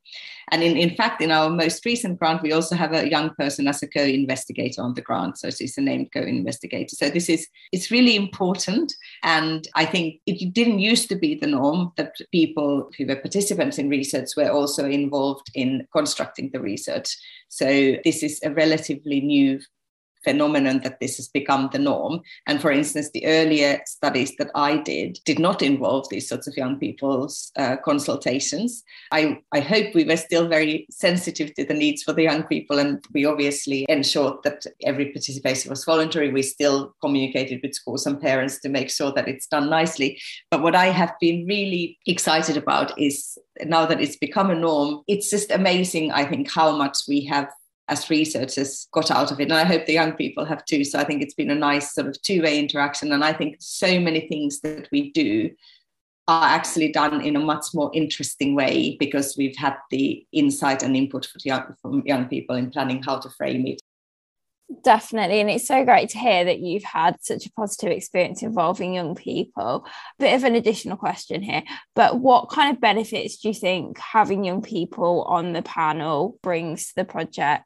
And 0.51 0.63
in, 0.63 0.77
in 0.77 0.95
fact, 0.95 1.21
in 1.21 1.31
our 1.31 1.49
most 1.49 1.85
recent 1.85 2.17
grant, 2.17 2.41
we 2.41 2.53
also 2.53 2.75
have 2.75 2.93
a 2.93 3.07
young 3.07 3.29
person 3.35 3.67
as 3.67 3.83
a 3.83 3.87
co-investigator 3.87 4.81
on 4.81 4.93
the 4.95 5.01
grant. 5.01 5.37
So 5.37 5.49
she's 5.49 5.77
a 5.77 5.81
named 5.81 6.11
co-investigator. 6.11 6.95
So 6.95 7.09
this 7.09 7.29
is 7.29 7.47
it's 7.71 7.91
really 7.91 8.15
important. 8.15 8.93
And 9.23 9.67
I 9.75 9.85
think 9.85 10.21
it 10.25 10.53
didn't 10.53 10.79
used 10.79 11.07
to 11.09 11.15
be 11.15 11.35
the 11.35 11.47
norm 11.47 11.91
that 11.97 12.15
people 12.31 12.89
who 12.97 13.05
were 13.05 13.15
participants 13.15 13.77
in 13.77 13.89
research 13.89 14.29
were 14.35 14.49
also 14.49 14.85
involved 14.89 15.51
in 15.53 15.87
constructing 15.93 16.49
the 16.51 16.59
research. 16.59 17.15
So 17.49 17.95
this 18.03 18.23
is 18.23 18.39
a 18.43 18.51
relatively 18.63 19.19
new 19.21 19.59
phenomenon 20.23 20.81
that 20.83 20.99
this 20.99 21.17
has 21.17 21.27
become 21.27 21.69
the 21.71 21.79
norm. 21.79 22.21
And 22.47 22.61
for 22.61 22.71
instance, 22.71 23.09
the 23.11 23.25
earlier 23.25 23.79
studies 23.85 24.35
that 24.37 24.51
I 24.55 24.77
did 24.77 25.19
did 25.25 25.39
not 25.39 25.61
involve 25.61 26.07
these 26.09 26.27
sorts 26.27 26.47
of 26.47 26.57
young 26.57 26.77
people's 26.77 27.51
uh, 27.57 27.77
consultations. 27.83 28.83
I, 29.11 29.39
I 29.53 29.59
hope 29.61 29.93
we 29.93 30.03
were 30.03 30.17
still 30.17 30.47
very 30.47 30.87
sensitive 30.89 31.53
to 31.55 31.65
the 31.65 31.73
needs 31.73 32.03
for 32.03 32.13
the 32.13 32.23
young 32.23 32.43
people, 32.43 32.79
and 32.79 33.03
we 33.13 33.25
obviously 33.25 33.85
ensured 33.89 34.43
that 34.43 34.65
every 34.83 35.11
participation 35.11 35.69
was 35.69 35.85
voluntary. 35.85 36.31
We 36.31 36.43
still 36.43 36.93
communicated 37.01 37.61
with 37.63 37.75
schools 37.75 38.05
and 38.05 38.21
parents 38.21 38.59
to 38.61 38.69
make 38.69 38.89
sure 38.89 39.11
that 39.13 39.27
it's 39.27 39.47
done 39.47 39.69
nicely. 39.69 40.19
But 40.51 40.61
what 40.61 40.75
I 40.75 40.87
have 40.87 41.13
been 41.21 41.45
really 41.45 41.97
excited 42.05 42.57
about 42.57 42.97
is 42.99 43.37
now 43.65 43.85
that 43.85 44.01
it's 44.01 44.17
become 44.17 44.49
a 44.49 44.55
norm, 44.55 45.01
it's 45.07 45.29
just 45.29 45.51
amazing, 45.51 46.11
I 46.11 46.25
think, 46.25 46.51
how 46.51 46.75
much 46.75 46.97
we 47.07 47.25
have 47.25 47.49
as 47.89 48.09
researchers 48.09 48.87
got 48.93 49.11
out 49.11 49.31
of 49.31 49.39
it. 49.39 49.43
And 49.43 49.53
I 49.53 49.63
hope 49.63 49.85
the 49.85 49.93
young 49.93 50.13
people 50.13 50.45
have 50.45 50.63
too. 50.65 50.83
So 50.83 50.99
I 50.99 51.03
think 51.03 51.21
it's 51.21 51.33
been 51.33 51.49
a 51.49 51.55
nice 51.55 51.93
sort 51.93 52.07
of 52.07 52.21
two 52.21 52.41
way 52.41 52.59
interaction. 52.59 53.11
And 53.11 53.23
I 53.23 53.33
think 53.33 53.57
so 53.59 53.99
many 53.99 54.27
things 54.27 54.61
that 54.61 54.87
we 54.91 55.11
do 55.11 55.49
are 56.27 56.45
actually 56.45 56.91
done 56.91 57.21
in 57.21 57.35
a 57.35 57.39
much 57.39 57.65
more 57.73 57.89
interesting 57.93 58.55
way 58.55 58.95
because 58.99 59.35
we've 59.35 59.57
had 59.57 59.75
the 59.89 60.25
insight 60.31 60.83
and 60.83 60.95
input 60.95 61.27
from 61.81 62.03
young 62.05 62.27
people 62.27 62.55
in 62.55 62.69
planning 62.69 63.01
how 63.01 63.17
to 63.17 63.29
frame 63.31 63.65
it. 63.65 63.81
Definitely. 64.83 65.39
And 65.41 65.49
it's 65.49 65.67
so 65.67 65.83
great 65.83 66.09
to 66.09 66.19
hear 66.19 66.45
that 66.45 66.59
you've 66.59 66.83
had 66.83 67.15
such 67.21 67.47
a 67.47 67.51
positive 67.53 67.89
experience 67.91 68.43
involving 68.43 68.93
young 68.93 69.15
people. 69.15 69.87
Bit 70.19 70.35
of 70.35 70.43
an 70.43 70.53
additional 70.53 70.95
question 70.95 71.41
here, 71.41 71.63
but 71.95 72.19
what 72.19 72.49
kind 72.49 72.75
of 72.75 72.79
benefits 72.79 73.37
do 73.37 73.47
you 73.47 73.55
think 73.55 73.97
having 73.97 74.43
young 74.43 74.61
people 74.61 75.23
on 75.23 75.53
the 75.53 75.63
panel 75.63 76.37
brings 76.43 76.89
to 76.89 76.93
the 76.97 77.05
project? 77.05 77.63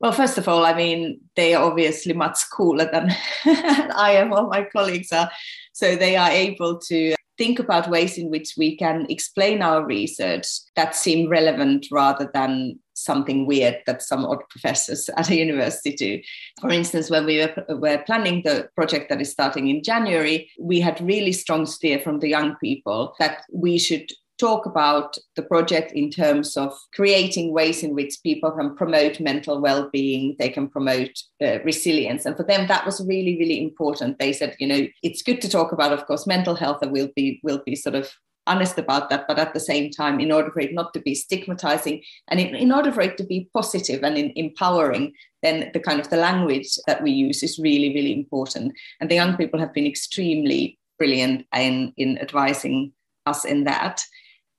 Well, 0.00 0.12
first 0.12 0.38
of 0.38 0.48
all, 0.48 0.64
I 0.64 0.72
mean, 0.72 1.20
they 1.36 1.54
are 1.54 1.62
obviously 1.62 2.14
much 2.14 2.38
cooler 2.50 2.90
than 2.90 3.10
I 3.44 4.12
am 4.12 4.32
or 4.32 4.48
my 4.48 4.64
colleagues 4.64 5.12
are. 5.12 5.30
So 5.74 5.94
they 5.94 6.16
are 6.16 6.30
able 6.30 6.78
to 6.88 7.14
think 7.36 7.58
about 7.58 7.90
ways 7.90 8.18
in 8.18 8.30
which 8.30 8.54
we 8.56 8.76
can 8.76 9.06
explain 9.08 9.62
our 9.62 9.84
research 9.84 10.46
that 10.76 10.94
seem 10.94 11.28
relevant 11.28 11.86
rather 11.90 12.30
than 12.34 12.78
something 12.94 13.46
weird 13.46 13.78
that 13.86 14.02
some 14.02 14.24
odd 14.26 14.40
professors 14.50 15.08
at 15.16 15.30
a 15.30 15.36
university 15.36 15.94
do. 15.94 16.20
For 16.60 16.70
instance, 16.70 17.10
when 17.10 17.26
we 17.26 17.38
were, 17.38 17.76
were 17.76 18.02
planning 18.06 18.42
the 18.44 18.68
project 18.74 19.10
that 19.10 19.20
is 19.20 19.30
starting 19.30 19.68
in 19.68 19.82
January, 19.82 20.50
we 20.58 20.80
had 20.80 21.00
really 21.00 21.32
strong 21.32 21.66
steer 21.66 21.98
from 21.98 22.20
the 22.20 22.28
young 22.28 22.56
people 22.56 23.14
that 23.18 23.42
we 23.52 23.78
should 23.78 24.10
talk 24.40 24.64
about 24.66 25.16
the 25.36 25.42
project 25.42 25.92
in 25.92 26.10
terms 26.10 26.56
of 26.56 26.72
creating 26.94 27.52
ways 27.52 27.82
in 27.82 27.94
which 27.94 28.22
people 28.22 28.50
can 28.50 28.74
promote 28.74 29.20
mental 29.20 29.60
well-being 29.60 30.34
they 30.38 30.48
can 30.48 30.68
promote 30.68 31.12
uh, 31.44 31.58
resilience 31.62 32.24
and 32.24 32.36
for 32.36 32.44
them 32.44 32.66
that 32.66 32.86
was 32.86 33.06
really 33.06 33.38
really 33.38 33.62
important 33.62 34.18
they 34.18 34.32
said 34.32 34.56
you 34.58 34.66
know 34.66 34.86
it's 35.02 35.22
good 35.22 35.40
to 35.40 35.48
talk 35.48 35.72
about 35.72 35.92
of 35.92 36.06
course 36.06 36.26
mental 36.26 36.54
health 36.54 36.78
and 36.82 36.92
we'll 36.92 37.10
be 37.14 37.40
we'll 37.44 37.62
be 37.64 37.76
sort 37.76 37.94
of 37.94 38.10
honest 38.46 38.78
about 38.78 39.10
that, 39.10 39.26
but 39.28 39.38
at 39.38 39.54
the 39.54 39.60
same 39.60 39.90
time, 39.90 40.18
in 40.18 40.32
order 40.32 40.50
for 40.50 40.60
it 40.60 40.74
not 40.74 40.92
to 40.94 41.00
be 41.00 41.14
stigmatizing 41.14 42.02
and 42.28 42.40
in, 42.40 42.54
in 42.54 42.72
order 42.72 42.90
for 42.90 43.02
it 43.02 43.16
to 43.16 43.24
be 43.24 43.48
positive 43.54 44.02
and 44.02 44.18
in, 44.18 44.32
empowering, 44.34 45.12
then 45.42 45.70
the 45.72 45.80
kind 45.80 46.00
of 46.00 46.10
the 46.10 46.16
language 46.16 46.76
that 46.86 47.02
we 47.02 47.10
use 47.10 47.42
is 47.42 47.58
really, 47.58 47.94
really 47.94 48.12
important. 48.12 48.72
And 49.00 49.10
the 49.10 49.14
young 49.14 49.36
people 49.36 49.60
have 49.60 49.72
been 49.72 49.86
extremely 49.86 50.78
brilliant 50.98 51.46
in, 51.54 51.92
in 51.96 52.18
advising 52.18 52.92
us 53.26 53.44
in 53.44 53.64
that. 53.64 54.02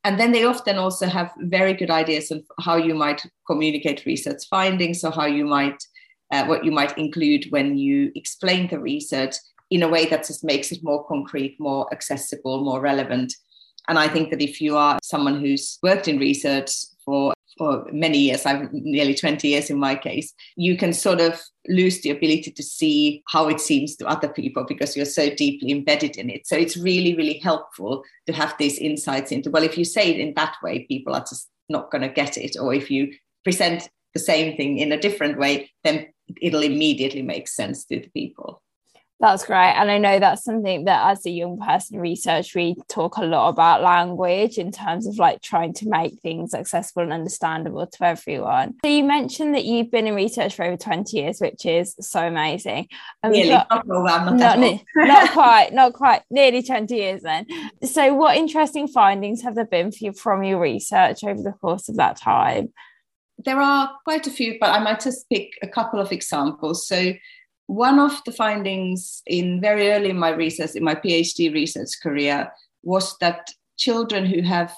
And 0.03 0.19
then 0.19 0.31
they 0.31 0.43
often 0.43 0.77
also 0.77 1.05
have 1.07 1.31
very 1.37 1.73
good 1.73 1.91
ideas 1.91 2.31
of 2.31 2.43
how 2.59 2.75
you 2.75 2.95
might 2.95 3.23
communicate 3.45 4.05
research 4.05 4.43
findings 4.49 5.03
or 5.03 5.11
how 5.11 5.25
you 5.25 5.45
might, 5.45 5.83
uh, 6.31 6.45
what 6.45 6.65
you 6.65 6.71
might 6.71 6.97
include 6.97 7.45
when 7.51 7.77
you 7.77 8.11
explain 8.15 8.67
the 8.67 8.79
research 8.79 9.35
in 9.69 9.83
a 9.83 9.87
way 9.87 10.05
that 10.05 10.25
just 10.25 10.43
makes 10.43 10.71
it 10.71 10.83
more 10.83 11.05
concrete, 11.05 11.55
more 11.59 11.87
accessible, 11.93 12.63
more 12.63 12.81
relevant. 12.81 13.33
And 13.87 13.99
I 13.99 14.07
think 14.07 14.31
that 14.31 14.41
if 14.41 14.59
you 14.59 14.75
are 14.75 14.97
someone 15.03 15.39
who's 15.39 15.77
worked 15.83 16.07
in 16.07 16.17
research 16.17 16.71
for 17.05 17.33
for 17.57 17.85
many 17.91 18.17
years, 18.17 18.45
I've 18.45 18.71
nearly 18.71 19.13
20 19.13 19.47
years 19.47 19.69
in 19.69 19.77
my 19.77 19.95
case, 19.95 20.33
you 20.55 20.77
can 20.77 20.93
sort 20.93 21.21
of 21.21 21.39
lose 21.67 22.01
the 22.01 22.09
ability 22.09 22.51
to 22.51 22.63
see 22.63 23.23
how 23.27 23.47
it 23.47 23.59
seems 23.59 23.95
to 23.97 24.07
other 24.07 24.29
people 24.29 24.65
because 24.67 24.95
you're 24.95 25.05
so 25.05 25.29
deeply 25.29 25.71
embedded 25.71 26.17
in 26.17 26.29
it. 26.29 26.47
So 26.47 26.55
it's 26.55 26.77
really, 26.77 27.15
really 27.15 27.39
helpful 27.39 28.03
to 28.27 28.33
have 28.33 28.55
these 28.57 28.79
insights 28.79 29.31
into, 29.31 29.51
well, 29.51 29.63
if 29.63 29.77
you 29.77 29.85
say 29.85 30.11
it 30.11 30.19
in 30.19 30.33
that 30.35 30.55
way, 30.63 30.85
people 30.85 31.13
are 31.13 31.25
just 31.27 31.49
not 31.69 31.91
going 31.91 32.01
to 32.01 32.09
get 32.09 32.37
it. 32.37 32.55
Or 32.59 32.73
if 32.73 32.89
you 32.89 33.13
present 33.43 33.89
the 34.13 34.19
same 34.19 34.57
thing 34.57 34.77
in 34.77 34.91
a 34.91 34.99
different 34.99 35.37
way, 35.37 35.69
then 35.83 36.07
it'll 36.41 36.63
immediately 36.63 37.21
make 37.21 37.47
sense 37.47 37.85
to 37.85 37.99
the 37.99 38.09
people. 38.09 38.61
That's 39.21 39.45
great. 39.45 39.73
And 39.73 39.91
I 39.91 39.99
know 39.99 40.17
that's 40.17 40.43
something 40.43 40.85
that 40.85 41.11
as 41.11 41.23
a 41.27 41.29
young 41.29 41.59
person 41.59 41.99
research, 41.99 42.55
we 42.55 42.75
talk 42.89 43.17
a 43.17 43.23
lot 43.23 43.49
about 43.49 43.83
language 43.83 44.57
in 44.57 44.71
terms 44.71 45.05
of 45.05 45.19
like 45.19 45.41
trying 45.41 45.73
to 45.75 45.87
make 45.87 46.19
things 46.21 46.55
accessible 46.55 47.03
and 47.03 47.13
understandable 47.13 47.85
to 47.85 48.03
everyone. 48.03 48.73
So 48.83 48.89
you 48.89 49.03
mentioned 49.03 49.53
that 49.53 49.63
you've 49.63 49.91
been 49.91 50.07
in 50.07 50.15
research 50.15 50.55
for 50.55 50.65
over 50.65 50.75
20 50.75 51.15
years, 51.15 51.39
which 51.39 51.67
is 51.67 51.95
so 52.01 52.25
amazing. 52.25 52.87
Um, 53.21 53.31
not, 53.31 53.67
not, 53.69 54.57
not, 54.57 54.59
not 54.95 55.31
quite, 55.33 55.69
not 55.71 55.93
quite, 55.93 56.23
nearly 56.31 56.63
20 56.63 56.95
years 56.95 57.21
then. 57.21 57.45
So 57.83 58.15
what 58.15 58.37
interesting 58.37 58.87
findings 58.87 59.43
have 59.43 59.53
there 59.53 59.65
been 59.65 59.91
for 59.91 60.03
you 60.03 60.13
from 60.13 60.43
your 60.43 60.59
research 60.59 61.23
over 61.23 61.43
the 61.43 61.51
course 61.51 61.89
of 61.89 61.97
that 61.97 62.17
time? 62.17 62.73
There 63.37 63.61
are 63.61 63.91
quite 64.03 64.25
a 64.25 64.31
few, 64.31 64.57
but 64.59 64.71
I 64.71 64.79
might 64.79 64.99
just 64.99 65.29
pick 65.29 65.51
a 65.61 65.67
couple 65.67 65.99
of 65.99 66.11
examples. 66.11 66.87
So 66.87 67.13
one 67.71 67.99
of 67.99 68.21
the 68.25 68.33
findings 68.33 69.23
in 69.25 69.61
very 69.61 69.91
early 69.91 70.09
in 70.09 70.19
my 70.19 70.31
research, 70.31 70.75
in 70.75 70.83
my 70.83 70.93
PhD 70.93 71.53
research 71.53 71.91
career, 72.03 72.51
was 72.83 73.17
that 73.19 73.49
children 73.77 74.25
who 74.25 74.41
have 74.41 74.75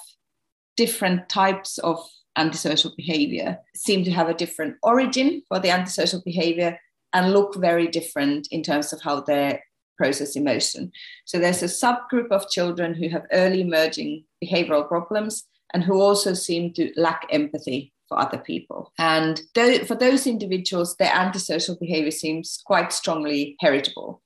different 0.76 1.28
types 1.28 1.78
of 1.78 1.98
antisocial 2.36 2.92
behavior 2.96 3.58
seem 3.74 4.04
to 4.04 4.12
have 4.12 4.28
a 4.28 4.34
different 4.34 4.76
origin 4.84 5.42
for 5.48 5.58
the 5.58 5.70
antisocial 5.70 6.22
behavior 6.24 6.78
and 7.12 7.32
look 7.32 7.56
very 7.56 7.88
different 7.88 8.46
in 8.52 8.62
terms 8.62 8.92
of 8.92 9.02
how 9.02 9.20
they 9.22 9.60
process 9.98 10.36
emotion. 10.36 10.92
So 11.24 11.40
there's 11.40 11.64
a 11.64 11.66
subgroup 11.66 12.30
of 12.30 12.48
children 12.48 12.94
who 12.94 13.08
have 13.08 13.26
early 13.32 13.62
emerging 13.62 14.24
behavioral 14.44 14.86
problems 14.86 15.44
and 15.72 15.82
who 15.82 16.00
also 16.00 16.32
seem 16.32 16.72
to 16.74 16.92
lack 16.96 17.26
empathy 17.30 17.92
for 18.08 18.18
other 18.18 18.38
people. 18.38 18.92
And 18.98 19.40
for 19.86 19.94
those 19.94 20.26
individuals, 20.26 20.96
their 20.96 21.12
antisocial 21.12 21.76
behavior 21.76 22.10
seems 22.10 22.60
quite 22.64 22.92
strongly 22.92 23.56
heritable. 23.60 24.22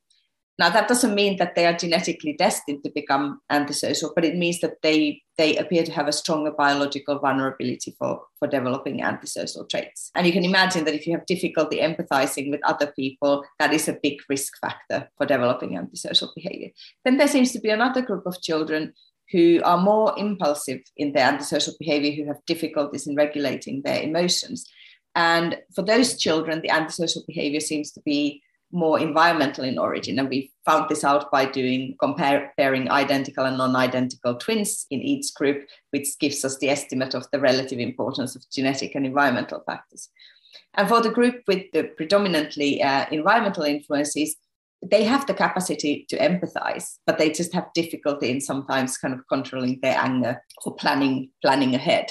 Now, 0.58 0.70
that 0.70 0.88
doesn't 0.88 1.14
mean 1.14 1.36
that 1.36 1.54
they 1.54 1.66
are 1.66 1.72
genetically 1.72 2.32
destined 2.32 2.82
to 2.82 2.90
become 2.92 3.40
antisocial, 3.48 4.10
but 4.12 4.24
it 4.24 4.34
means 4.34 4.58
that 4.60 4.82
they, 4.82 5.22
they 5.36 5.56
appear 5.56 5.84
to 5.84 5.92
have 5.92 6.08
a 6.08 6.12
stronger 6.12 6.50
biological 6.50 7.20
vulnerability 7.20 7.94
for, 7.96 8.22
for 8.40 8.48
developing 8.48 9.00
antisocial 9.00 9.66
traits. 9.66 10.10
And 10.16 10.26
you 10.26 10.32
can 10.32 10.44
imagine 10.44 10.84
that 10.84 10.96
if 10.96 11.06
you 11.06 11.16
have 11.16 11.26
difficulty 11.26 11.78
empathizing 11.78 12.50
with 12.50 12.60
other 12.64 12.88
people, 12.88 13.44
that 13.60 13.72
is 13.72 13.86
a 13.86 13.98
big 14.02 14.18
risk 14.28 14.58
factor 14.60 15.08
for 15.16 15.26
developing 15.26 15.76
antisocial 15.78 16.32
behavior. 16.34 16.70
Then 17.04 17.18
there 17.18 17.28
seems 17.28 17.52
to 17.52 17.60
be 17.60 17.70
another 17.70 18.02
group 18.02 18.26
of 18.26 18.42
children 18.42 18.94
who 19.30 19.60
are 19.64 19.78
more 19.78 20.14
impulsive 20.18 20.80
in 20.96 21.12
their 21.12 21.26
antisocial 21.26 21.74
behavior, 21.78 22.12
who 22.12 22.26
have 22.26 22.44
difficulties 22.46 23.06
in 23.06 23.14
regulating 23.14 23.82
their 23.82 24.02
emotions. 24.02 24.66
And 25.14 25.58
for 25.74 25.82
those 25.82 26.16
children, 26.16 26.60
the 26.62 26.70
antisocial 26.70 27.24
behavior 27.26 27.60
seems 27.60 27.92
to 27.92 28.00
be 28.00 28.42
more 28.70 29.00
environmental 29.00 29.64
in 29.64 29.78
origin. 29.78 30.18
And 30.18 30.28
we 30.28 30.52
found 30.64 30.88
this 30.88 31.02
out 31.02 31.30
by 31.30 31.46
doing 31.46 31.96
comparing 31.98 32.90
identical 32.90 33.44
and 33.44 33.56
non-identical 33.56 34.36
twins 34.36 34.86
in 34.90 35.00
each 35.00 35.32
group, 35.34 35.66
which 35.90 36.18
gives 36.18 36.44
us 36.44 36.58
the 36.58 36.68
estimate 36.68 37.14
of 37.14 37.26
the 37.32 37.40
relative 37.40 37.78
importance 37.78 38.36
of 38.36 38.48
genetic 38.50 38.94
and 38.94 39.06
environmental 39.06 39.62
factors. 39.66 40.10
And 40.74 40.88
for 40.88 41.00
the 41.00 41.10
group 41.10 41.42
with 41.46 41.64
the 41.72 41.84
predominantly 41.84 42.82
uh, 42.82 43.06
environmental 43.10 43.64
influences, 43.64 44.36
they 44.82 45.04
have 45.04 45.26
the 45.26 45.34
capacity 45.34 46.06
to 46.08 46.18
empathize, 46.18 46.98
but 47.06 47.18
they 47.18 47.30
just 47.30 47.52
have 47.52 47.72
difficulty 47.74 48.30
in 48.30 48.40
sometimes 48.40 48.96
kind 48.96 49.14
of 49.14 49.20
controlling 49.28 49.78
their 49.82 49.98
anger 49.98 50.42
or 50.64 50.74
planning 50.76 51.30
planning 51.42 51.74
ahead. 51.74 52.10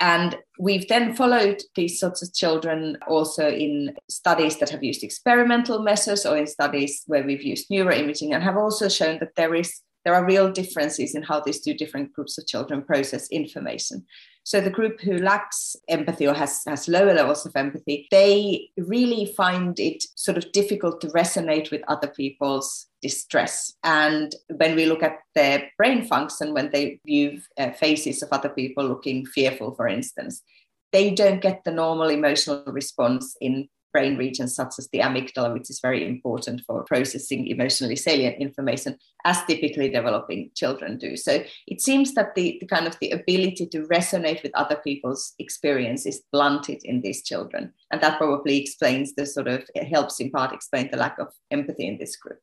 And 0.00 0.36
we've 0.58 0.88
then 0.88 1.14
followed 1.14 1.62
these 1.76 2.00
sorts 2.00 2.22
of 2.22 2.34
children 2.34 2.98
also 3.06 3.48
in 3.48 3.94
studies 4.10 4.58
that 4.58 4.70
have 4.70 4.82
used 4.82 5.04
experimental 5.04 5.80
measures 5.80 6.26
or 6.26 6.36
in 6.36 6.48
studies 6.48 7.02
where 7.06 7.24
we've 7.24 7.44
used 7.44 7.68
neuroimaging 7.70 8.34
and 8.34 8.42
have 8.42 8.56
also 8.56 8.88
shown 8.88 9.20
that 9.20 9.36
there 9.36 9.54
is 9.54 9.80
there 10.04 10.14
are 10.14 10.24
real 10.24 10.50
differences 10.50 11.14
in 11.14 11.22
how 11.22 11.40
these 11.40 11.60
two 11.60 11.74
different 11.74 12.12
groups 12.12 12.38
of 12.38 12.46
children 12.46 12.82
process 12.82 13.28
information. 13.30 14.04
So 14.44 14.60
the 14.60 14.70
group 14.70 15.00
who 15.00 15.18
lacks 15.18 15.76
empathy 15.88 16.26
or 16.26 16.34
has, 16.34 16.62
has 16.66 16.88
lower 16.88 17.14
levels 17.14 17.46
of 17.46 17.54
empathy, 17.54 18.08
they 18.10 18.70
really 18.76 19.26
find 19.36 19.78
it 19.78 20.02
sort 20.16 20.36
of 20.36 20.50
difficult 20.50 21.00
to 21.00 21.08
resonate 21.08 21.70
with 21.70 21.82
other 21.86 22.08
people's 22.08 22.86
distress. 23.00 23.72
And 23.84 24.34
when 24.56 24.74
we 24.74 24.86
look 24.86 25.02
at 25.02 25.18
their 25.36 25.70
brain 25.78 26.04
function, 26.04 26.54
when 26.54 26.70
they 26.72 26.98
view 27.06 27.40
uh, 27.56 27.70
faces 27.70 28.22
of 28.22 28.30
other 28.32 28.48
people 28.48 28.84
looking 28.84 29.26
fearful, 29.26 29.74
for 29.76 29.86
instance, 29.86 30.42
they 30.90 31.10
don't 31.10 31.40
get 31.40 31.62
the 31.64 31.70
normal 31.70 32.08
emotional 32.08 32.64
response 32.66 33.36
in 33.40 33.68
brain 33.92 34.16
regions 34.16 34.54
such 34.54 34.74
as 34.78 34.88
the 34.88 34.98
amygdala, 34.98 35.52
which 35.52 35.70
is 35.70 35.80
very 35.80 36.06
important 36.06 36.62
for 36.66 36.84
processing 36.84 37.46
emotionally 37.46 37.96
salient 37.96 38.36
information, 38.40 38.96
as 39.24 39.44
typically 39.44 39.88
developing 39.88 40.50
children 40.54 40.98
do. 40.98 41.16
So 41.16 41.44
it 41.66 41.80
seems 41.80 42.14
that 42.14 42.34
the, 42.34 42.58
the 42.60 42.66
kind 42.66 42.86
of 42.86 42.96
the 43.00 43.10
ability 43.10 43.66
to 43.66 43.82
resonate 43.82 44.42
with 44.42 44.54
other 44.54 44.76
people's 44.76 45.34
experience 45.38 46.06
is 46.06 46.22
blunted 46.32 46.82
in 46.84 47.00
these 47.00 47.22
children. 47.22 47.72
And 47.90 48.00
that 48.00 48.18
probably 48.18 48.58
explains 48.60 49.14
the 49.14 49.26
sort 49.26 49.48
of, 49.48 49.64
helps 49.90 50.20
in 50.20 50.30
part 50.30 50.52
explain 50.52 50.90
the 50.90 50.96
lack 50.96 51.18
of 51.18 51.28
empathy 51.50 51.86
in 51.86 51.98
this 51.98 52.16
group. 52.16 52.38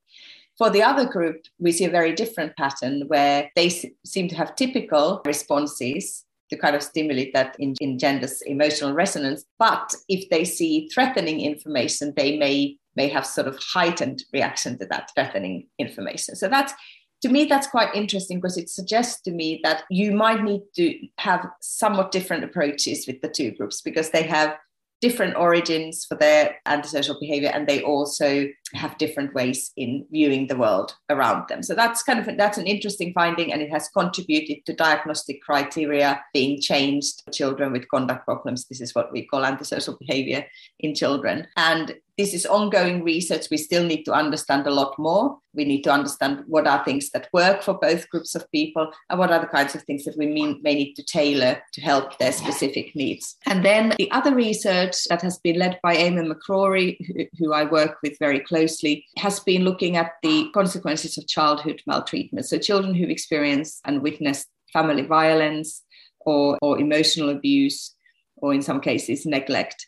For 0.58 0.70
the 0.70 0.84
other 0.84 1.06
group, 1.06 1.46
we 1.58 1.72
see 1.72 1.86
a 1.86 1.90
very 1.90 2.14
different 2.14 2.58
pattern 2.58 3.04
where 3.08 3.50
they 3.56 3.70
seem 3.70 4.28
to 4.28 4.36
have 4.36 4.58
typical 4.58 5.22
responses 5.26 6.26
to 6.50 6.58
kind 6.58 6.76
of 6.76 6.84
stimulate 6.84 7.34
that 7.34 7.56
engenders 7.60 8.42
emotional 8.44 8.94
resonance. 8.94 9.46
But 9.58 9.94
if 10.08 10.30
they 10.30 10.46
see 10.46 10.90
threatening 10.90 11.42
information, 11.42 12.14
they 12.16 12.38
may 12.38 12.78
may 12.96 13.08
have 13.08 13.26
sort 13.26 13.48
of 13.48 13.58
heightened 13.62 14.24
reaction 14.34 14.78
to 14.78 14.86
that 14.88 15.10
threatening 15.14 15.68
information. 15.78 16.36
So 16.36 16.48
that's 16.50 16.74
to 17.22 17.30
me 17.30 17.46
that's 17.46 17.68
quite 17.68 17.94
interesting 17.96 18.40
because 18.40 18.58
it 18.58 18.70
suggests 18.70 19.22
to 19.22 19.32
me 19.32 19.60
that 19.64 19.84
you 19.90 20.12
might 20.12 20.44
need 20.44 20.62
to 20.76 20.96
have 21.18 21.46
somewhat 21.62 22.12
different 22.12 22.44
approaches 22.44 23.06
with 23.08 23.22
the 23.22 23.30
two 23.30 23.52
groups 23.52 23.82
because 23.82 24.10
they 24.10 24.24
have 24.24 24.58
different 25.02 25.36
origins 25.36 26.06
for 26.06 26.16
their 26.16 26.56
antisocial 26.66 27.18
behavior 27.20 27.50
and 27.54 27.68
they 27.68 27.82
also 27.82 28.48
have 28.74 28.98
different 28.98 29.34
ways 29.34 29.72
in 29.78 30.06
viewing 30.12 30.48
the 30.48 30.58
world 30.58 30.94
around 31.10 31.48
them. 31.48 31.64
So 31.64 31.74
that's 31.74 32.04
kind 32.04 32.20
of 32.20 32.38
that's 32.38 32.58
an 32.58 32.68
interesting 32.68 33.14
finding 33.14 33.52
and 33.52 33.62
it 33.62 33.72
has 33.72 33.90
contributed 33.90 34.66
to 34.66 34.74
diagnostic 34.74 35.42
criteria 35.42 36.22
being 36.34 36.62
changed 36.62 37.22
for 37.24 37.32
children 37.32 37.72
with 37.72 37.88
conduct 37.90 38.26
problems. 38.26 38.66
This 38.66 38.82
is 38.82 38.94
what 38.94 39.12
we 39.12 39.26
call 39.26 39.46
antisocial 39.46 39.98
behavior 39.98 40.46
in 40.80 40.94
children. 40.94 41.48
And 41.56 41.96
this 42.20 42.34
is 42.34 42.46
ongoing 42.46 43.02
research. 43.02 43.48
We 43.50 43.56
still 43.56 43.86
need 43.86 44.04
to 44.04 44.12
understand 44.12 44.68
a 44.68 44.74
lot 44.74 45.00
more. 45.00 45.38
We 45.54 45.64
need 45.64 45.84
to 45.84 45.92
understand 45.94 46.44
what 46.48 46.68
are 46.68 46.84
things 46.84 47.12
that 47.12 47.30
work 47.32 47.64
for 47.64 47.76
both 47.76 48.10
groups 48.10 48.36
of 48.36 48.52
people 48.52 48.92
and 49.10 49.18
what 49.18 49.32
are 49.32 49.40
the 49.40 49.48
kinds 49.48 49.74
of 49.74 49.84
things 49.84 50.04
that 50.04 50.18
we 50.18 50.28
mean, 50.28 50.60
may 50.62 50.76
need 50.76 50.96
to 50.96 51.04
tailor 51.04 51.62
to 51.72 51.82
help 51.82 52.18
their 52.18 52.34
specific 52.34 52.94
needs. 52.94 53.38
And 53.46 53.64
then 53.64 53.94
the 53.98 54.12
other 54.12 54.36
research 54.36 55.06
that 55.06 55.22
has 55.22 55.38
been 55.38 55.60
led 55.60 55.80
by 55.82 55.96
Eamon 55.96 56.30
McCrory, 56.30 56.98
who, 57.08 57.26
who 57.38 57.54
I 57.54 57.64
work 57.64 58.00
with 58.04 58.20
very 58.20 58.42
closely, 58.42 59.06
has 59.18 59.40
been 59.40 59.64
looking 59.64 59.96
at 59.96 60.12
the 60.22 60.50
consequences 60.54 61.18
of 61.18 61.26
childhood 61.26 61.82
maltreatment. 61.88 62.48
So 62.48 62.58
children 62.58 62.96
who've 62.96 63.10
experienced 63.10 63.80
and 63.86 64.02
witnessed 64.02 64.50
family 64.74 65.04
violence 65.04 65.84
or, 66.20 66.58
or 66.62 66.80
emotional 66.80 67.30
abuse, 67.30 67.96
or 68.36 68.54
in 68.54 68.62
some 68.62 68.82
cases, 68.82 69.26
neglect. 69.26 69.88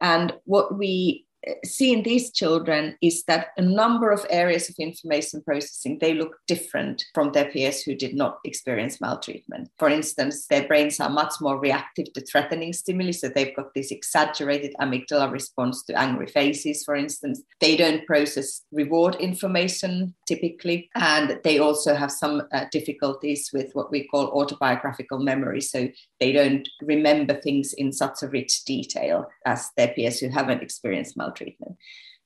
And 0.00 0.32
what 0.46 0.76
we 0.76 1.26
see 1.64 1.92
in 1.92 2.02
these 2.02 2.30
children 2.32 2.96
is 3.00 3.24
that 3.24 3.48
a 3.56 3.62
number 3.62 4.10
of 4.10 4.26
areas 4.30 4.68
of 4.68 4.74
information 4.78 5.42
processing 5.42 5.98
they 6.00 6.14
look 6.14 6.36
different 6.46 7.04
from 7.14 7.32
their 7.32 7.46
peers 7.46 7.82
who 7.82 7.94
did 7.94 8.14
not 8.14 8.38
experience 8.44 9.00
maltreatment. 9.00 9.68
For 9.78 9.88
instance 9.88 10.46
their 10.46 10.66
brains 10.66 11.00
are 11.00 11.08
much 11.08 11.34
more 11.40 11.58
reactive 11.58 12.12
to 12.12 12.20
threatening 12.20 12.72
stimuli 12.72 13.12
so 13.12 13.28
they've 13.28 13.56
got 13.56 13.72
this 13.74 13.90
exaggerated 13.90 14.74
amygdala 14.80 15.30
response 15.30 15.82
to 15.84 15.98
angry 15.98 16.26
faces 16.26 16.84
for 16.84 16.94
instance. 16.94 17.42
They 17.60 17.76
don't 17.76 18.06
process 18.06 18.62
reward 18.72 19.14
information 19.16 20.14
typically 20.26 20.90
and 20.94 21.40
they 21.42 21.58
also 21.58 21.94
have 21.94 22.10
some 22.10 22.42
uh, 22.52 22.66
difficulties 22.70 23.50
with 23.52 23.70
what 23.72 23.90
we 23.90 24.06
call 24.08 24.26
autobiographical 24.28 25.18
memory 25.18 25.60
so 25.60 25.88
they 26.18 26.32
don't 26.32 26.68
remember 26.82 27.40
things 27.40 27.72
in 27.72 27.92
such 27.92 28.22
a 28.22 28.28
rich 28.28 28.64
detail 28.64 29.26
as 29.46 29.70
their 29.76 29.88
peers 29.88 30.20
who 30.20 30.28
haven't 30.28 30.62
experienced 30.62 31.16
maltreatment 31.16 31.29
treatment. 31.34 31.76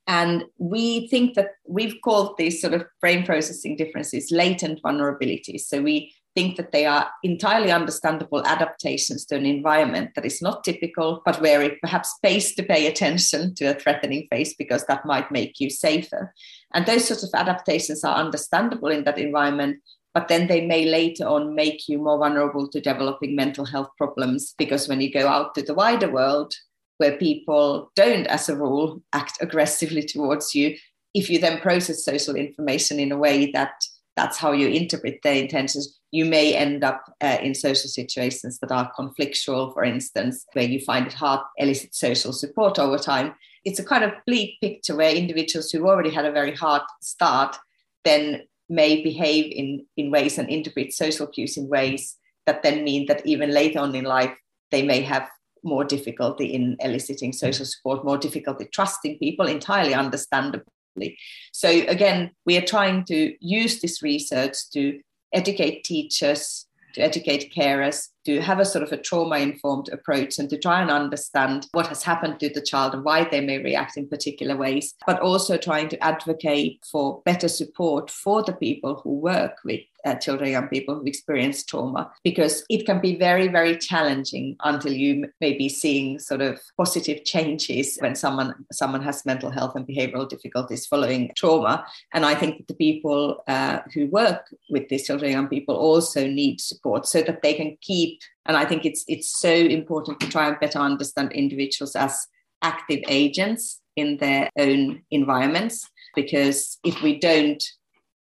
And 0.06 0.44
we 0.58 1.08
think 1.08 1.34
that 1.34 1.52
we've 1.66 1.96
called 2.04 2.36
these 2.36 2.60
sort 2.60 2.74
of 2.74 2.84
brain 3.00 3.24
processing 3.24 3.76
differences 3.76 4.30
latent 4.30 4.82
vulnerabilities. 4.82 5.62
So 5.62 5.80
we 5.80 6.14
think 6.34 6.56
that 6.56 6.72
they 6.72 6.84
are 6.84 7.10
entirely 7.22 7.70
understandable 7.70 8.44
adaptations 8.44 9.24
to 9.24 9.36
an 9.36 9.46
environment 9.46 10.10
that 10.14 10.26
is 10.26 10.42
not 10.42 10.64
typical, 10.64 11.22
but 11.24 11.40
where 11.40 11.62
it 11.62 11.80
perhaps 11.80 12.18
pays 12.22 12.54
to 12.54 12.62
pay 12.62 12.86
attention 12.86 13.54
to 13.54 13.66
a 13.66 13.78
threatening 13.78 14.26
face 14.30 14.54
because 14.54 14.84
that 14.86 15.06
might 15.06 15.30
make 15.30 15.60
you 15.60 15.70
safer. 15.70 16.34
And 16.74 16.84
those 16.86 17.06
sorts 17.06 17.22
of 17.22 17.30
adaptations 17.34 18.04
are 18.04 18.16
understandable 18.16 18.88
in 18.88 19.04
that 19.04 19.18
environment, 19.18 19.78
but 20.12 20.28
then 20.28 20.48
they 20.48 20.66
may 20.66 20.86
later 20.86 21.26
on 21.26 21.54
make 21.54 21.88
you 21.88 21.98
more 21.98 22.18
vulnerable 22.18 22.68
to 22.68 22.80
developing 22.80 23.36
mental 23.36 23.64
health 23.64 23.90
problems 23.96 24.54
because 24.58 24.88
when 24.88 25.00
you 25.00 25.12
go 25.12 25.28
out 25.28 25.54
to 25.54 25.62
the 25.62 25.74
wider 25.74 26.10
world, 26.10 26.52
where 26.98 27.16
people 27.16 27.90
don't, 27.96 28.26
as 28.26 28.48
a 28.48 28.56
rule, 28.56 29.02
act 29.12 29.38
aggressively 29.40 30.02
towards 30.02 30.54
you, 30.54 30.76
if 31.14 31.30
you 31.30 31.38
then 31.38 31.60
process 31.60 32.04
social 32.04 32.34
information 32.34 32.98
in 32.98 33.12
a 33.12 33.18
way 33.18 33.50
that 33.52 33.72
that's 34.16 34.38
how 34.38 34.52
you 34.52 34.68
interpret 34.68 35.20
their 35.22 35.34
intentions, 35.34 35.98
you 36.12 36.24
may 36.24 36.54
end 36.54 36.84
up 36.84 37.02
uh, 37.20 37.38
in 37.42 37.54
social 37.54 37.88
situations 37.88 38.58
that 38.60 38.70
are 38.70 38.92
conflictual, 38.96 39.72
for 39.72 39.82
instance, 39.82 40.44
where 40.52 40.64
you 40.64 40.80
find 40.80 41.06
it 41.06 41.12
hard 41.12 41.40
to 41.40 41.64
elicit 41.64 41.94
social 41.94 42.32
support 42.32 42.78
over 42.78 42.98
time. 42.98 43.34
It's 43.64 43.80
a 43.80 43.84
kind 43.84 44.04
of 44.04 44.12
bleak 44.26 44.60
picture 44.60 44.94
where 44.94 45.14
individuals 45.14 45.70
who 45.70 45.88
already 45.88 46.10
had 46.10 46.26
a 46.26 46.32
very 46.32 46.54
hard 46.54 46.82
start 47.00 47.56
then 48.04 48.42
may 48.68 49.02
behave 49.02 49.50
in, 49.50 49.84
in 49.96 50.10
ways 50.10 50.38
and 50.38 50.48
interpret 50.48 50.92
social 50.92 51.26
cues 51.26 51.56
in 51.56 51.68
ways 51.68 52.16
that 52.46 52.62
then 52.62 52.84
mean 52.84 53.06
that 53.06 53.26
even 53.26 53.50
later 53.50 53.78
on 53.78 53.94
in 53.94 54.04
life, 54.04 54.34
they 54.70 54.82
may 54.82 55.00
have 55.00 55.28
more 55.64 55.84
difficulty 55.84 56.46
in 56.46 56.76
eliciting 56.80 57.32
mm. 57.32 57.34
social 57.34 57.64
support, 57.64 58.04
more 58.04 58.18
difficulty 58.18 58.66
trusting 58.72 59.18
people, 59.18 59.46
entirely 59.46 59.94
understandably. 59.94 61.18
So, 61.52 61.68
again, 61.68 62.30
we 62.46 62.56
are 62.56 62.64
trying 62.64 63.04
to 63.06 63.34
use 63.40 63.80
this 63.80 64.02
research 64.02 64.70
to 64.72 65.00
educate 65.32 65.84
teachers, 65.84 66.66
to 66.94 67.00
educate 67.00 67.52
carers, 67.54 68.08
to 68.24 68.40
have 68.40 68.58
a 68.58 68.64
sort 68.64 68.82
of 68.82 68.92
a 68.92 68.96
trauma 68.96 69.38
informed 69.38 69.88
approach 69.90 70.38
and 70.38 70.48
to 70.50 70.58
try 70.58 70.80
and 70.80 70.90
understand 70.90 71.66
what 71.72 71.86
has 71.86 72.02
happened 72.02 72.40
to 72.40 72.48
the 72.48 72.60
child 72.60 72.94
and 72.94 73.04
why 73.04 73.24
they 73.24 73.40
may 73.40 73.58
react 73.58 73.96
in 73.96 74.08
particular 74.08 74.56
ways, 74.56 74.94
but 75.06 75.20
also 75.20 75.56
trying 75.56 75.88
to 75.88 76.04
advocate 76.04 76.84
for 76.90 77.22
better 77.24 77.48
support 77.48 78.10
for 78.10 78.42
the 78.42 78.52
people 78.52 79.00
who 79.02 79.14
work 79.18 79.58
with 79.64 79.80
uh, 80.04 80.14
children, 80.16 80.50
young 80.50 80.68
people 80.68 80.94
who 80.94 81.06
experience 81.06 81.64
trauma, 81.64 82.10
because 82.22 82.64
it 82.68 82.84
can 82.84 83.00
be 83.00 83.16
very, 83.16 83.48
very 83.48 83.76
challenging 83.76 84.56
until 84.62 84.92
you 84.92 85.26
may 85.40 85.54
be 85.56 85.68
seeing 85.68 86.18
sort 86.18 86.42
of 86.42 86.60
positive 86.76 87.24
changes 87.24 87.96
when 88.00 88.14
someone 88.14 88.54
someone 88.72 89.02
has 89.02 89.24
mental 89.24 89.50
health 89.50 89.74
and 89.74 89.86
behavioral 89.86 90.28
difficulties 90.28 90.86
following 90.86 91.32
trauma. 91.36 91.86
And 92.12 92.26
I 92.26 92.34
think 92.34 92.58
that 92.58 92.68
the 92.68 92.74
people 92.74 93.42
uh, 93.48 93.78
who 93.94 94.06
work 94.08 94.54
with 94.68 94.88
these 94.88 95.06
children, 95.06 95.30
and 95.30 95.34
young 95.34 95.48
people 95.48 95.74
also 95.74 96.26
need 96.26 96.60
support 96.60 97.06
so 97.06 97.22
that 97.22 97.42
they 97.42 97.54
can 97.54 97.76
keep. 97.80 98.13
And 98.46 98.56
I 98.56 98.64
think 98.64 98.84
it's 98.84 99.04
it's 99.08 99.38
so 99.38 99.52
important 99.52 100.20
to 100.20 100.28
try 100.28 100.48
and 100.48 100.60
better 100.60 100.78
understand 100.78 101.32
individuals 101.32 101.96
as 101.96 102.26
active 102.62 103.00
agents 103.08 103.80
in 103.96 104.16
their 104.18 104.50
own 104.58 105.02
environments 105.10 105.88
because 106.14 106.78
if 106.84 107.02
we 107.02 107.18
don't 107.18 107.62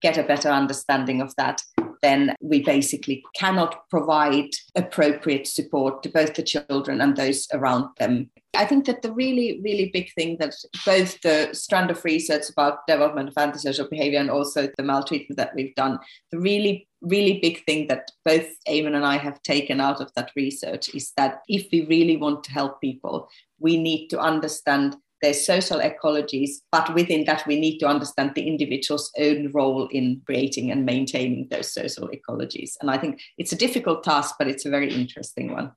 get 0.02 0.18
a 0.18 0.24
better 0.24 0.48
understanding 0.48 1.22
of 1.22 1.34
that, 1.36 1.62
then 2.02 2.34
we 2.40 2.62
basically 2.62 3.22
cannot 3.36 3.88
provide 3.88 4.50
appropriate 4.74 5.46
support 5.46 6.02
to 6.02 6.08
both 6.08 6.34
the 6.34 6.42
children 6.42 7.00
and 7.00 7.16
those 7.16 7.46
around 7.52 7.86
them. 7.98 8.28
I 8.54 8.66
think 8.66 8.86
that 8.86 9.02
the 9.02 9.12
really, 9.12 9.60
really 9.62 9.90
big 9.94 10.12
thing 10.12 10.36
that 10.40 10.54
both 10.84 11.20
the 11.20 11.50
strand 11.52 11.90
of 11.90 12.04
research 12.04 12.50
about 12.50 12.86
development 12.88 13.28
of 13.28 13.38
antisocial 13.38 13.88
behavior 13.88 14.18
and 14.18 14.30
also 14.30 14.68
the 14.76 14.82
maltreatment 14.82 15.36
that 15.36 15.54
we've 15.54 15.74
done, 15.76 15.98
the 16.32 16.40
really, 16.40 16.88
really 17.02 17.40
big 17.40 17.64
thing 17.64 17.88
that 17.88 18.10
both 18.24 18.46
Eamon 18.68 18.94
and 18.94 19.04
I 19.04 19.16
have 19.16 19.42
taken 19.42 19.80
out 19.80 20.00
of 20.00 20.12
that 20.14 20.30
research 20.36 20.94
is 20.94 21.12
that 21.16 21.42
if 21.48 21.66
we 21.72 21.86
really 21.86 22.16
want 22.16 22.44
to 22.44 22.52
help 22.52 22.80
people, 22.80 23.28
we 23.58 23.76
need 23.76 24.08
to 24.08 24.20
understand 24.20 24.96
their 25.20 25.34
social 25.34 25.78
ecologies, 25.78 26.50
but 26.72 26.92
within 26.94 27.24
that, 27.24 27.46
we 27.46 27.58
need 27.58 27.78
to 27.78 27.86
understand 27.86 28.32
the 28.34 28.46
individual's 28.46 29.10
own 29.18 29.50
role 29.52 29.86
in 29.88 30.20
creating 30.26 30.70
and 30.70 30.84
maintaining 30.84 31.46
those 31.48 31.72
social 31.72 32.08
ecologies. 32.08 32.72
And 32.80 32.90
I 32.90 32.98
think 32.98 33.20
it's 33.38 33.52
a 33.52 33.56
difficult 33.56 34.02
task, 34.02 34.34
but 34.36 34.48
it's 34.48 34.66
a 34.66 34.70
very 34.70 34.92
interesting 34.92 35.52
one. 35.52 35.72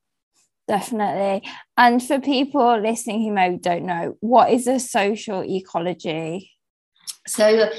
Definitely. 0.66 1.48
And 1.76 2.02
for 2.02 2.20
people 2.20 2.80
listening 2.80 3.22
who 3.22 3.32
maybe 3.32 3.56
don't 3.56 3.86
know, 3.86 4.16
what 4.18 4.50
is 4.50 4.66
a 4.66 4.80
social 4.80 5.44
ecology? 5.44 6.50
So, 7.28 7.70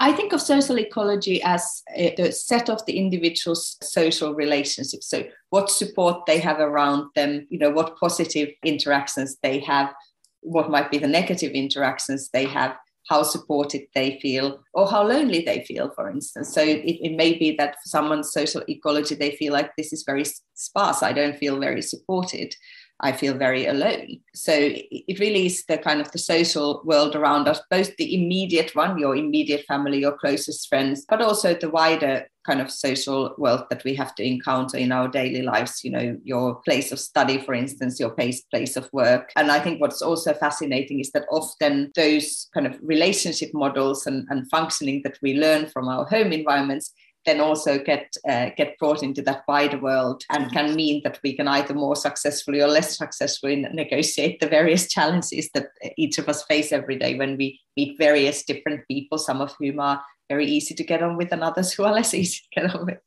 I 0.00 0.12
think 0.12 0.32
of 0.32 0.40
social 0.40 0.78
ecology 0.78 1.42
as 1.42 1.82
uh, 1.98 2.10
the 2.16 2.30
set 2.30 2.70
of 2.70 2.84
the 2.86 2.98
individual's 2.98 3.76
social 3.82 4.34
relationships. 4.34 5.08
So, 5.08 5.24
what 5.50 5.70
support 5.70 6.26
they 6.26 6.38
have 6.38 6.60
around 6.60 7.10
them, 7.16 7.46
you 7.50 7.58
know, 7.58 7.70
what 7.70 7.98
positive 7.98 8.50
interactions 8.64 9.36
they 9.42 9.58
have, 9.60 9.92
what 10.40 10.70
might 10.70 10.90
be 10.90 10.98
the 10.98 11.08
negative 11.08 11.52
interactions 11.52 12.30
they 12.32 12.44
have 12.44 12.76
how 13.08 13.22
supported 13.22 13.82
they 13.94 14.18
feel 14.20 14.60
or 14.74 14.86
how 14.86 15.06
lonely 15.06 15.42
they 15.42 15.64
feel 15.64 15.90
for 15.94 16.10
instance. 16.10 16.52
So 16.52 16.60
it, 16.60 16.84
it 16.84 17.16
may 17.16 17.38
be 17.38 17.56
that 17.56 17.74
for 17.74 17.88
someone's 17.88 18.32
social 18.32 18.62
ecology 18.68 19.14
they 19.14 19.32
feel 19.36 19.52
like 19.52 19.72
this 19.76 19.92
is 19.92 20.04
very 20.06 20.24
sparse. 20.54 21.02
I 21.02 21.12
don't 21.12 21.36
feel 21.36 21.58
very 21.58 21.82
supported 21.82 22.54
I 23.00 23.12
feel 23.12 23.34
very 23.34 23.66
alone. 23.66 24.20
So 24.34 24.52
it 24.54 25.18
really 25.20 25.46
is 25.46 25.64
the 25.66 25.78
kind 25.78 26.00
of 26.00 26.10
the 26.10 26.18
social 26.18 26.82
world 26.84 27.14
around 27.14 27.46
us, 27.46 27.60
both 27.70 27.94
the 27.96 28.14
immediate 28.14 28.74
one, 28.74 28.98
your 28.98 29.14
immediate 29.14 29.64
family, 29.66 30.00
your 30.00 30.16
closest 30.18 30.68
friends, 30.68 31.04
but 31.08 31.22
also 31.22 31.54
the 31.54 31.70
wider 31.70 32.26
kind 32.44 32.60
of 32.60 32.70
social 32.70 33.34
world 33.36 33.64
that 33.70 33.84
we 33.84 33.94
have 33.94 34.14
to 34.14 34.26
encounter 34.26 34.78
in 34.78 34.90
our 34.90 35.06
daily 35.06 35.42
lives, 35.42 35.84
you 35.84 35.90
know, 35.90 36.16
your 36.24 36.56
place 36.62 36.90
of 36.90 36.98
study, 36.98 37.38
for 37.38 37.54
instance, 37.54 38.00
your 38.00 38.10
place, 38.10 38.40
place 38.42 38.74
of 38.76 38.88
work. 38.92 39.30
And 39.36 39.50
I 39.52 39.60
think 39.60 39.80
what's 39.80 40.02
also 40.02 40.32
fascinating 40.32 40.98
is 40.98 41.10
that 41.12 41.26
often 41.30 41.92
those 41.94 42.48
kind 42.54 42.66
of 42.66 42.78
relationship 42.82 43.50
models 43.52 44.06
and, 44.06 44.26
and 44.30 44.48
functioning 44.50 45.02
that 45.04 45.18
we 45.22 45.34
learn 45.34 45.66
from 45.66 45.88
our 45.88 46.04
home 46.06 46.32
environments 46.32 46.92
then 47.28 47.40
also 47.40 47.78
get 47.78 48.16
uh, 48.28 48.48
get 48.56 48.78
brought 48.78 49.02
into 49.02 49.20
that 49.22 49.42
wider 49.46 49.78
world 49.78 50.24
and 50.30 50.50
can 50.50 50.74
mean 50.74 51.02
that 51.04 51.20
we 51.22 51.36
can 51.36 51.46
either 51.46 51.74
more 51.74 51.94
successfully 51.94 52.60
or 52.60 52.68
less 52.68 52.96
successfully 52.96 53.56
negotiate 53.56 54.40
the 54.40 54.48
various 54.48 54.88
challenges 54.94 55.50
that 55.52 55.68
each 55.96 56.18
of 56.18 56.28
us 56.28 56.42
face 56.44 56.72
every 56.72 56.98
day 56.98 57.16
when 57.16 57.36
we 57.36 57.60
meet 57.76 57.98
various 57.98 58.44
different 58.44 58.80
people 58.88 59.18
some 59.18 59.42
of 59.42 59.54
whom 59.58 59.78
are 59.78 60.02
very 60.28 60.46
easy 60.46 60.74
to 60.74 60.84
get 60.84 61.02
on 61.02 61.16
with 61.16 61.32
and 61.32 61.42
others 61.42 61.72
who 61.72 61.84
are 61.84 61.92
less 61.98 62.14
easy 62.14 62.40
to 62.40 62.60
get 62.60 62.74
on 62.74 62.86
with. 62.86 62.98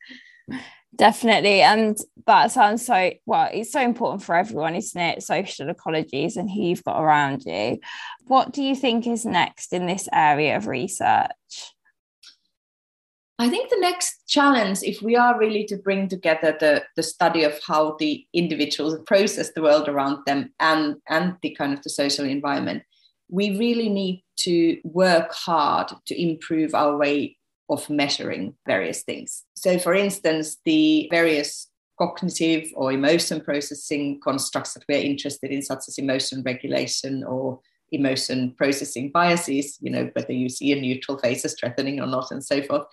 Definitely 0.95 1.61
and 1.61 1.97
that 2.27 2.51
sounds 2.51 2.85
so 2.85 3.11
well 3.25 3.49
it's 3.51 3.71
so 3.71 3.81
important 3.81 4.21
for 4.21 4.35
everyone 4.35 4.75
isn't 4.75 5.01
it? 5.01 5.23
Social 5.23 5.73
ecologies 5.73 6.35
and 6.35 6.49
who 6.49 6.61
you've 6.61 6.83
got 6.83 7.01
around 7.01 7.43
you. 7.45 7.79
What 8.27 8.53
do 8.53 8.61
you 8.61 8.75
think 8.75 9.07
is 9.07 9.25
next 9.25 9.73
in 9.73 9.87
this 9.87 10.07
area 10.13 10.57
of 10.57 10.67
research 10.67 11.73
I 13.41 13.49
think 13.49 13.71
the 13.71 13.79
next 13.79 14.27
challenge, 14.27 14.83
if 14.83 15.01
we 15.01 15.15
are 15.15 15.35
really 15.35 15.63
to 15.63 15.75
bring 15.75 16.07
together 16.07 16.55
the, 16.59 16.83
the 16.95 17.01
study 17.01 17.43
of 17.43 17.59
how 17.65 17.95
the 17.97 18.23
individuals 18.33 18.99
process 19.07 19.51
the 19.51 19.63
world 19.63 19.89
around 19.89 20.19
them 20.27 20.53
and, 20.59 20.97
and 21.09 21.37
the 21.41 21.49
kind 21.55 21.73
of 21.73 21.81
the 21.81 21.89
social 21.89 22.23
environment, 22.23 22.83
we 23.29 23.57
really 23.57 23.89
need 23.89 24.23
to 24.41 24.79
work 24.83 25.33
hard 25.33 25.91
to 26.05 26.21
improve 26.21 26.75
our 26.75 26.95
way 26.95 27.35
of 27.67 27.89
measuring 27.89 28.53
various 28.67 29.01
things. 29.01 29.43
So, 29.55 29.79
for 29.79 29.95
instance, 29.95 30.57
the 30.63 31.07
various 31.09 31.67
cognitive 31.97 32.69
or 32.75 32.91
emotion 32.91 33.41
processing 33.41 34.19
constructs 34.23 34.75
that 34.75 34.83
we're 34.87 35.03
interested 35.03 35.49
in, 35.49 35.63
such 35.63 35.85
as 35.87 35.97
emotion 35.97 36.43
regulation 36.45 37.23
or 37.23 37.59
emotion 37.91 38.53
processing 38.57 39.11
biases, 39.11 39.77
you 39.81 39.91
know, 39.91 40.09
whether 40.13 40.33
you 40.33 40.49
see 40.49 40.71
a 40.71 40.79
neutral 40.79 41.17
face 41.17 41.43
as 41.45 41.55
threatening 41.59 41.99
or 41.99 42.07
not, 42.07 42.31
and 42.31 42.43
so 42.43 42.61
forth. 42.63 42.83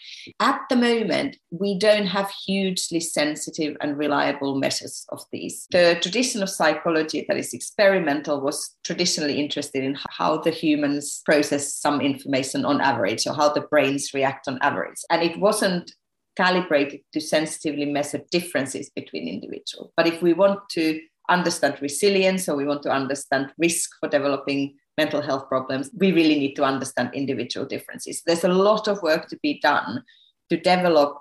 At 0.41 0.61
the 0.69 0.77
moment, 0.77 1.37
we 1.51 1.79
don't 1.79 2.07
have 2.07 2.31
hugely 2.31 3.01
sensitive 3.01 3.77
and 3.81 3.97
reliable 3.97 4.59
measures 4.59 5.07
of 5.11 5.23
these. 5.33 5.67
The 5.71 5.99
tradition 6.01 6.43
of 6.43 6.51
psychology 6.51 7.25
that 7.29 7.37
is 7.37 7.55
experimental 7.55 8.41
was 8.41 8.77
traditionally 8.85 9.39
interested 9.41 9.85
in 9.85 9.97
how 10.11 10.39
the 10.39 10.51
humans 10.51 11.23
process 11.25 11.75
some 11.75 12.01
information 12.01 12.65
on 12.65 12.81
average, 12.81 13.27
or 13.27 13.35
how 13.35 13.53
the 13.53 13.63
brains 13.63 14.13
react 14.15 14.49
on 14.49 14.59
average. 14.63 14.99
And 15.11 15.23
it 15.23 15.39
wasn't 15.39 15.93
calibrated 16.37 17.01
to 17.13 17.21
sensitively 17.21 17.85
measure 17.85 18.21
differences 18.31 18.91
between 18.91 19.27
individuals. 19.29 19.91
But 19.97 20.07
if 20.07 20.23
we 20.23 20.33
want 20.33 20.61
to 20.71 21.01
understand 21.29 21.77
resilience 21.83 22.49
or 22.49 22.57
we 22.57 22.65
want 22.65 22.83
to 22.83 22.91
understand 22.91 23.53
risk 23.59 23.91
for 24.01 24.09
developing 24.09 24.77
mental 25.03 25.23
health 25.23 25.49
problems, 25.49 25.91
we 26.03 26.13
really 26.13 26.39
need 26.43 26.55
to 26.57 26.65
understand 26.73 27.09
individual 27.15 27.67
differences. 27.75 28.23
There's 28.27 28.45
a 28.45 28.59
lot 28.69 28.89
of 28.89 29.03
work 29.03 29.29
to 29.29 29.39
be 29.43 29.61
done 29.61 30.03
to 30.51 30.57
develop 30.57 31.13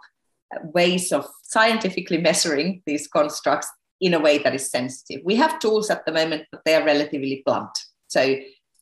ways 0.74 1.12
of 1.12 1.26
scientifically 1.44 2.20
measuring 2.30 2.82
these 2.86 3.08
constructs 3.08 3.70
in 4.00 4.13
a 4.13 4.20
way 4.20 4.38
that 4.40 4.56
is 4.56 4.70
sensitive. 4.70 5.22
We 5.24 5.36
have 5.36 5.60
tools 5.60 5.90
at 5.90 6.06
the 6.06 6.12
moment, 6.12 6.44
but 6.52 6.62
they 6.66 6.76
are 6.76 6.86
relatively 6.86 7.44
blunt. 7.46 7.76
So 8.08 8.22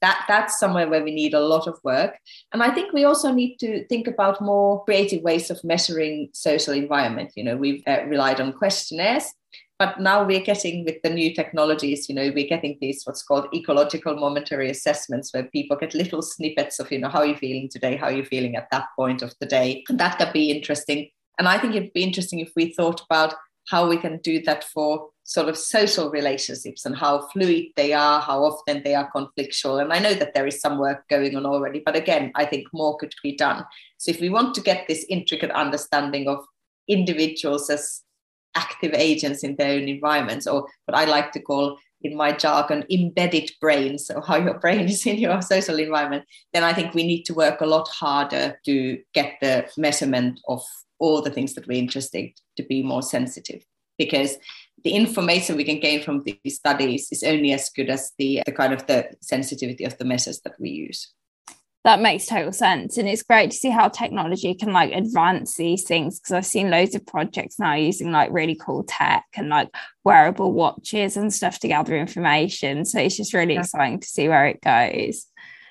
that, 0.02 0.26
that's 0.28 0.60
somewhere 0.60 0.90
where 0.90 1.04
we 1.04 1.14
need 1.22 1.34
a 1.34 1.40
lot 1.40 1.68
of 1.68 1.80
work. 1.84 2.14
And 2.52 2.62
I 2.62 2.70
think 2.74 2.94
we 2.94 3.06
also 3.06 3.32
need 3.32 3.58
to 3.58 3.86
think 3.88 4.08
about 4.08 4.42
more 4.42 4.84
creative 4.86 5.24
ways 5.24 5.50
of 5.50 5.64
measuring 5.64 6.30
social 6.34 6.74
environment. 6.74 7.32
You 7.36 7.46
know, 7.46 7.58
we've 7.58 7.84
uh, 7.88 8.04
relied 8.06 8.40
on 8.42 8.54
questionnaires, 8.54 9.26
but 9.78 10.00
now 10.00 10.24
we're 10.24 10.42
getting 10.42 10.86
with 10.86 10.96
the 11.04 11.10
new 11.10 11.34
technologies 11.34 12.08
you 12.08 12.16
know 12.16 12.32
we're 12.34 12.48
getting 12.48 12.78
these 12.80 13.04
what's 13.04 13.24
called 13.24 13.48
ecological 13.54 14.16
momentary 14.16 14.70
assessments 14.70 15.34
where 15.34 15.44
people 15.44 15.78
get 15.78 15.94
little 15.94 16.22
snippets 16.22 16.80
of 16.80 16.92
you 16.92 17.00
know 17.00 17.10
how 17.10 17.20
are 17.20 17.26
you 17.26 17.36
feeling 17.36 17.70
today 17.70 17.96
how 17.96 18.08
are 18.08 18.14
you 18.14 18.26
feeling 18.26 18.56
at 18.56 18.70
that 18.72 18.88
point 18.96 19.22
of 19.22 19.34
the 19.40 19.46
day. 19.46 19.84
And 19.90 20.00
that 20.00 20.18
could 20.18 20.34
be 20.34 20.52
interesting. 20.52 21.10
And 21.38 21.48
i 21.48 21.58
think 21.58 21.76
it'd 21.76 21.94
be 21.94 22.04
interesting 22.04 22.40
if 22.40 22.52
we 22.56 22.74
thought 22.74 23.02
about 23.10 23.34
how 23.70 23.90
we 23.90 23.98
can 23.98 24.20
do 24.20 24.42
that 24.44 24.64
for 24.64 25.10
sort 25.24 25.50
of 25.50 25.58
social 25.58 26.12
relationships 26.12 26.86
and 26.86 26.96
how 26.96 27.28
fluid 27.30 27.66
they 27.76 27.94
are 27.94 28.22
how 28.22 28.44
often 28.44 28.84
they 28.84 28.96
are 28.96 29.12
conflictual. 29.12 29.82
And 29.82 29.92
i 29.92 30.00
know 30.00 30.14
that 30.14 30.34
there 30.34 30.48
is 30.48 30.62
some 30.62 30.78
work 30.78 31.08
going 31.10 31.36
on 31.36 31.46
already 31.46 31.82
but 31.86 31.96
again 31.96 32.32
i 32.36 32.46
think 32.46 32.68
more 32.74 32.98
could 32.98 33.14
be 33.24 33.36
done. 33.36 33.66
So 33.98 34.12
if 34.12 34.22
we 34.22 34.30
want 34.30 34.56
to 34.56 34.62
get 34.62 34.88
this 34.88 35.06
intricate 35.10 35.52
understanding 35.52 36.28
of 36.28 36.46
individuals 36.88 37.70
as 37.70 38.05
active 38.56 38.94
agents 38.94 39.44
in 39.44 39.56
their 39.56 39.74
own 39.74 39.88
environments, 39.88 40.48
or 40.48 40.68
what 40.86 40.98
I 40.98 41.06
like 41.06 41.32
to 41.34 41.40
call 41.40 41.78
in 42.02 42.16
my 42.16 42.32
jargon, 42.32 42.84
embedded 42.92 43.52
brain. 43.60 43.98
So, 43.98 44.22
how 44.22 44.38
your 44.38 44.60
brain 44.60 44.88
is 44.88 45.06
in 45.06 45.18
your 45.18 45.42
social 45.54 45.80
environment, 45.80 46.26
then 46.54 46.64
I 46.64 46.74
think 46.74 46.94
we 46.94 47.06
need 47.06 47.24
to 47.24 47.34
work 47.34 47.62
a 47.62 47.66
lot 47.66 47.88
harder 47.88 48.60
to 48.66 49.00
get 49.14 49.34
the 49.42 49.68
measurement 49.78 50.40
of 50.48 50.64
all 51.00 51.22
the 51.22 51.32
things 51.32 51.54
that 51.54 51.68
we're 51.68 51.78
interested 51.78 52.32
to 52.58 52.64
be 52.64 52.84
more 52.84 53.02
sensitive. 53.02 53.64
Because 53.98 54.38
the 54.84 54.92
information 54.92 55.56
we 55.56 55.64
can 55.64 55.80
gain 55.80 56.04
from 56.04 56.24
these 56.24 56.58
studies 56.58 57.08
is 57.12 57.24
only 57.24 57.54
as 57.54 57.70
good 57.70 57.90
as 57.90 58.12
the, 58.18 58.42
the 58.46 58.52
kind 58.52 58.74
of 58.74 58.86
the 58.88 59.10
sensitivity 59.22 59.84
of 59.84 59.98
the 59.98 60.06
measures 60.06 60.42
that 60.42 60.56
we 60.60 60.70
use 60.70 61.14
that 61.86 62.02
makes 62.02 62.26
total 62.26 62.52
sense. 62.52 62.98
And 62.98 63.08
it's 63.08 63.22
great 63.22 63.52
to 63.52 63.58
see 63.58 63.70
how 63.70 63.90
technology 63.90 64.56
can 64.56 64.74
like 64.74 64.92
advance 64.92 65.56
these 65.56 65.84
things 65.84 66.20
because 66.20 66.34
i've 66.34 66.46
seen 66.46 66.72
loads 66.72 66.96
of 66.96 67.06
projects 67.06 67.60
now 67.60 67.76
using 67.76 68.12
like 68.12 68.32
really 68.34 68.56
cool 68.56 68.84
tech 68.84 69.24
and 69.36 69.50
like 69.50 69.70
wearable 70.04 70.52
watches 70.52 71.16
and 71.16 71.32
stuff 71.32 71.60
to 71.60 71.68
gather 71.68 71.96
information. 71.96 72.86
So 72.86 73.00
it's 73.00 73.18
just 73.18 73.36
really 73.36 73.54
yeah. 73.54 73.62
exciting 73.62 74.00
to 74.00 74.08
see 74.08 74.28
where 74.28 74.48
it 74.48 74.62
goes. 74.62 75.28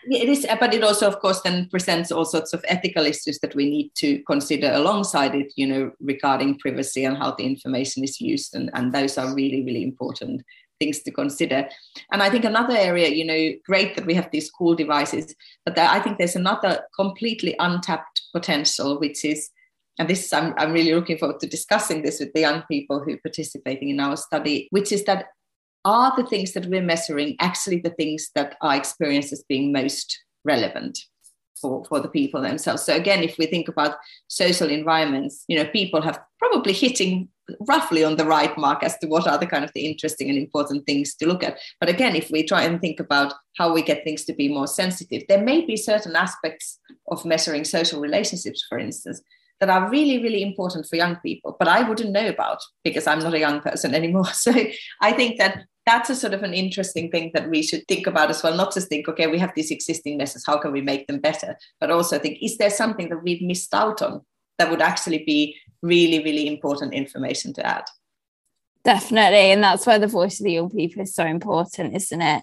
Yeah, 0.07 0.23
it 0.23 0.29
is 0.29 0.47
but 0.61 0.75
it 0.75 0.85
also 0.85 1.09
of 1.09 1.19
course 1.19 1.41
then 1.41 1.67
presents 1.69 2.13
all 2.13 2.27
sorts 2.27 2.53
of 2.53 2.65
ethical 2.69 3.07
issues 3.07 3.39
that 3.41 3.55
we 3.55 3.71
need 3.71 3.91
to 3.97 4.23
consider 4.25 4.71
alongside 4.71 5.35
it 5.35 5.51
you 5.57 5.67
know 5.67 5.93
regarding 5.99 6.59
privacy 6.59 7.07
and 7.07 7.17
how 7.17 7.31
the 7.31 7.45
information 7.45 8.05
is 8.05 8.21
used 8.21 8.55
and, 8.55 8.69
and 8.75 8.93
those 8.93 9.17
are 9.17 9.35
really 9.35 9.65
really 9.65 9.83
important 9.83 10.43
things 10.79 11.03
to 11.03 11.11
consider. 11.11 11.69
And 12.13 12.23
I 12.23 12.31
think 12.31 12.45
another 12.45 12.77
area, 12.77 13.09
you 13.09 13.25
know, 13.25 13.53
great 13.65 13.97
that 13.97 14.07
we 14.07 14.15
have 14.15 14.31
these 14.31 14.51
cool 14.51 14.75
devices, 14.75 15.35
but 15.65 15.79
I 15.79 16.01
think 16.01 16.19
there's 16.19 16.37
another 16.37 16.83
completely 16.95 17.55
untapped 17.59 18.23
potential, 18.33 18.99
which 18.99 19.25
is, 19.25 19.51
and 19.99 20.09
this 20.09 20.33
I'm, 20.33 20.55
I'm 20.59 20.73
really 20.73 20.95
looking 20.95 21.19
forward 21.19 21.41
to 21.41 21.47
discussing 21.47 22.03
this 22.03 22.21
with 22.21 22.33
the 22.33 22.41
young 22.41 22.63
people 22.71 23.01
who 23.01 23.15
are 23.15 23.21
participating 23.23 23.91
in 23.91 24.01
our 24.01 24.17
study, 24.17 24.69
which 24.71 24.91
is 24.93 25.05
that 25.05 25.27
are 25.85 26.13
the 26.17 26.27
things 26.27 26.53
that 26.53 26.67
we're 26.67 26.83
measuring 26.83 27.37
actually 27.41 27.81
the 27.81 27.91
things 27.91 28.31
that 28.35 28.57
are 28.61 28.75
experienced 28.75 29.33
as 29.33 29.45
being 29.49 29.73
most 29.73 30.19
relevant? 30.45 30.99
For, 31.63 31.83
for 31.85 32.01
the 32.01 32.09
people 32.09 32.43
themselves. 32.43 32.83
So 32.83 32.95
again, 32.95 33.23
if 33.23 33.39
we 33.39 33.47
think 33.47 33.69
about 33.69 33.97
social 34.29 34.69
environments, 34.69 35.45
you 35.49 35.57
know, 35.57 35.65
people 35.65 36.03
have 36.03 36.21
probably 36.39 36.75
hitting 36.75 37.29
roughly 37.69 38.05
on 38.05 38.17
the 38.17 38.25
right 38.25 38.57
mark 38.57 38.83
as 38.83 38.97
to 38.99 39.07
what 39.07 39.27
are 39.27 39.39
the 39.39 39.47
kind 39.47 39.65
of 39.65 39.73
the 39.75 39.87
interesting 39.87 40.29
and 40.29 40.39
important 40.39 40.87
things 40.87 41.15
to 41.17 41.27
look 41.27 41.43
at. 41.43 41.59
But 41.81 41.89
again, 41.89 42.17
if 42.17 42.31
we 42.31 42.43
try 42.45 42.63
and 42.63 42.81
think 42.81 43.01
about 43.01 43.35
how 43.59 43.73
we 43.73 43.83
get 43.83 44.05
things 44.05 44.25
to 44.25 44.35
be 44.35 44.49
more 44.49 44.67
sensitive, 44.67 45.23
there 45.29 45.43
may 45.43 45.65
be 45.65 45.77
certain 45.77 46.17
aspects 46.17 46.79
of 47.09 47.25
measuring 47.25 47.65
social 47.65 48.01
relationships, 48.01 48.65
for 48.69 48.79
instance, 48.79 49.21
that 49.61 49.71
are 49.71 49.91
really, 49.91 50.23
really 50.23 50.43
important 50.43 50.87
for 50.87 50.97
young 50.97 51.17
people, 51.17 51.57
but 51.59 51.69
I 51.69 51.89
wouldn't 51.89 52.11
know 52.11 52.29
about 52.29 52.59
because 52.83 53.07
I'm 53.07 53.21
not 53.21 53.35
a 53.35 53.39
young 53.39 53.61
person 53.61 53.95
anymore. 53.95 54.27
So 54.35 54.53
I 55.01 55.13
think 55.13 55.39
that 55.39 55.65
that's 55.87 56.11
a 56.11 56.17
sort 56.17 56.35
of 56.35 56.43
an 56.43 56.55
interesting 56.55 57.11
thing 57.11 57.31
that 57.35 57.51
we 57.51 57.63
should 57.63 57.87
think 57.87 58.07
about 58.07 58.31
as 58.31 58.43
well. 58.43 58.57
Not 58.57 58.73
just 58.73 58.89
think, 58.89 59.09
okay, 59.09 59.27
we 59.27 59.39
have 59.39 59.53
these 59.55 59.71
existing 59.71 60.17
measures, 60.17 60.45
how 60.47 60.59
can 60.59 60.73
we 60.73 60.81
make 60.81 61.07
them 61.07 61.21
better? 61.21 61.57
But 61.81 61.91
also 61.91 62.19
think, 62.19 62.39
is 62.43 62.57
there 62.59 62.71
something 62.71 63.11
that 63.11 63.23
we've 63.23 63.43
missed 63.43 63.75
out 63.75 64.03
on 64.03 64.23
that 64.59 64.71
would 64.71 64.83
actually 64.83 65.25
be 65.25 65.57
really, 65.83 66.23
really 66.23 66.47
important 66.47 66.95
information 66.95 67.53
to 67.55 67.67
add. 67.67 67.85
Definitely. 68.85 69.51
And 69.51 69.65
that's 69.65 69.87
where 69.87 69.99
the 69.99 70.07
voice 70.07 70.41
of 70.41 70.45
the 70.45 70.53
young 70.53 70.71
people 70.71 71.03
is 71.03 71.15
so 71.15 71.25
important, 71.25 71.97
isn't 71.97 72.21
it? 72.21 72.43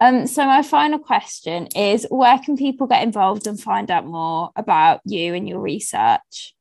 Um, 0.00 0.26
so 0.26 0.44
my 0.44 0.62
final 0.62 0.98
question 0.98 1.68
is 1.74 2.06
where 2.10 2.38
can 2.38 2.56
people 2.56 2.86
get 2.86 3.02
involved 3.02 3.46
and 3.46 3.58
find 3.58 3.90
out 3.90 4.06
more 4.06 4.50
about 4.54 5.00
you 5.04 5.34
and 5.34 5.48
your 5.48 5.60
research? 5.60 6.54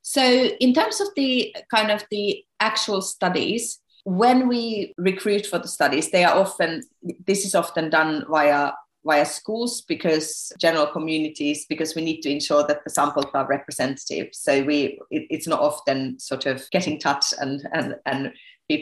So 0.00 0.22
in 0.22 0.72
terms 0.72 1.00
of 1.00 1.08
the 1.14 1.54
kind 1.72 1.90
of 1.90 2.04
the 2.10 2.42
actual 2.58 3.02
studies, 3.02 3.80
when 4.04 4.48
we 4.48 4.94
recruit 4.96 5.44
for 5.44 5.58
the 5.58 5.68
studies, 5.68 6.10
they 6.10 6.24
are 6.24 6.34
often 6.34 6.82
this 7.26 7.44
is 7.44 7.54
often 7.54 7.90
done 7.90 8.24
via 8.30 8.72
via 9.08 9.24
schools 9.24 9.80
because 9.80 10.52
general 10.60 10.86
communities 10.86 11.64
because 11.66 11.94
we 11.94 12.02
need 12.02 12.20
to 12.20 12.30
ensure 12.30 12.62
that 12.66 12.84
the 12.84 12.90
samples 12.90 13.24
are 13.32 13.46
representative 13.46 14.28
so 14.32 14.62
we 14.64 15.00
it, 15.10 15.26
it's 15.30 15.48
not 15.48 15.60
often 15.60 16.18
sort 16.18 16.44
of 16.44 16.68
get 16.70 16.86
in 16.86 16.98
touch 16.98 17.32
and 17.40 17.66
and 17.72 17.96
and 18.04 18.32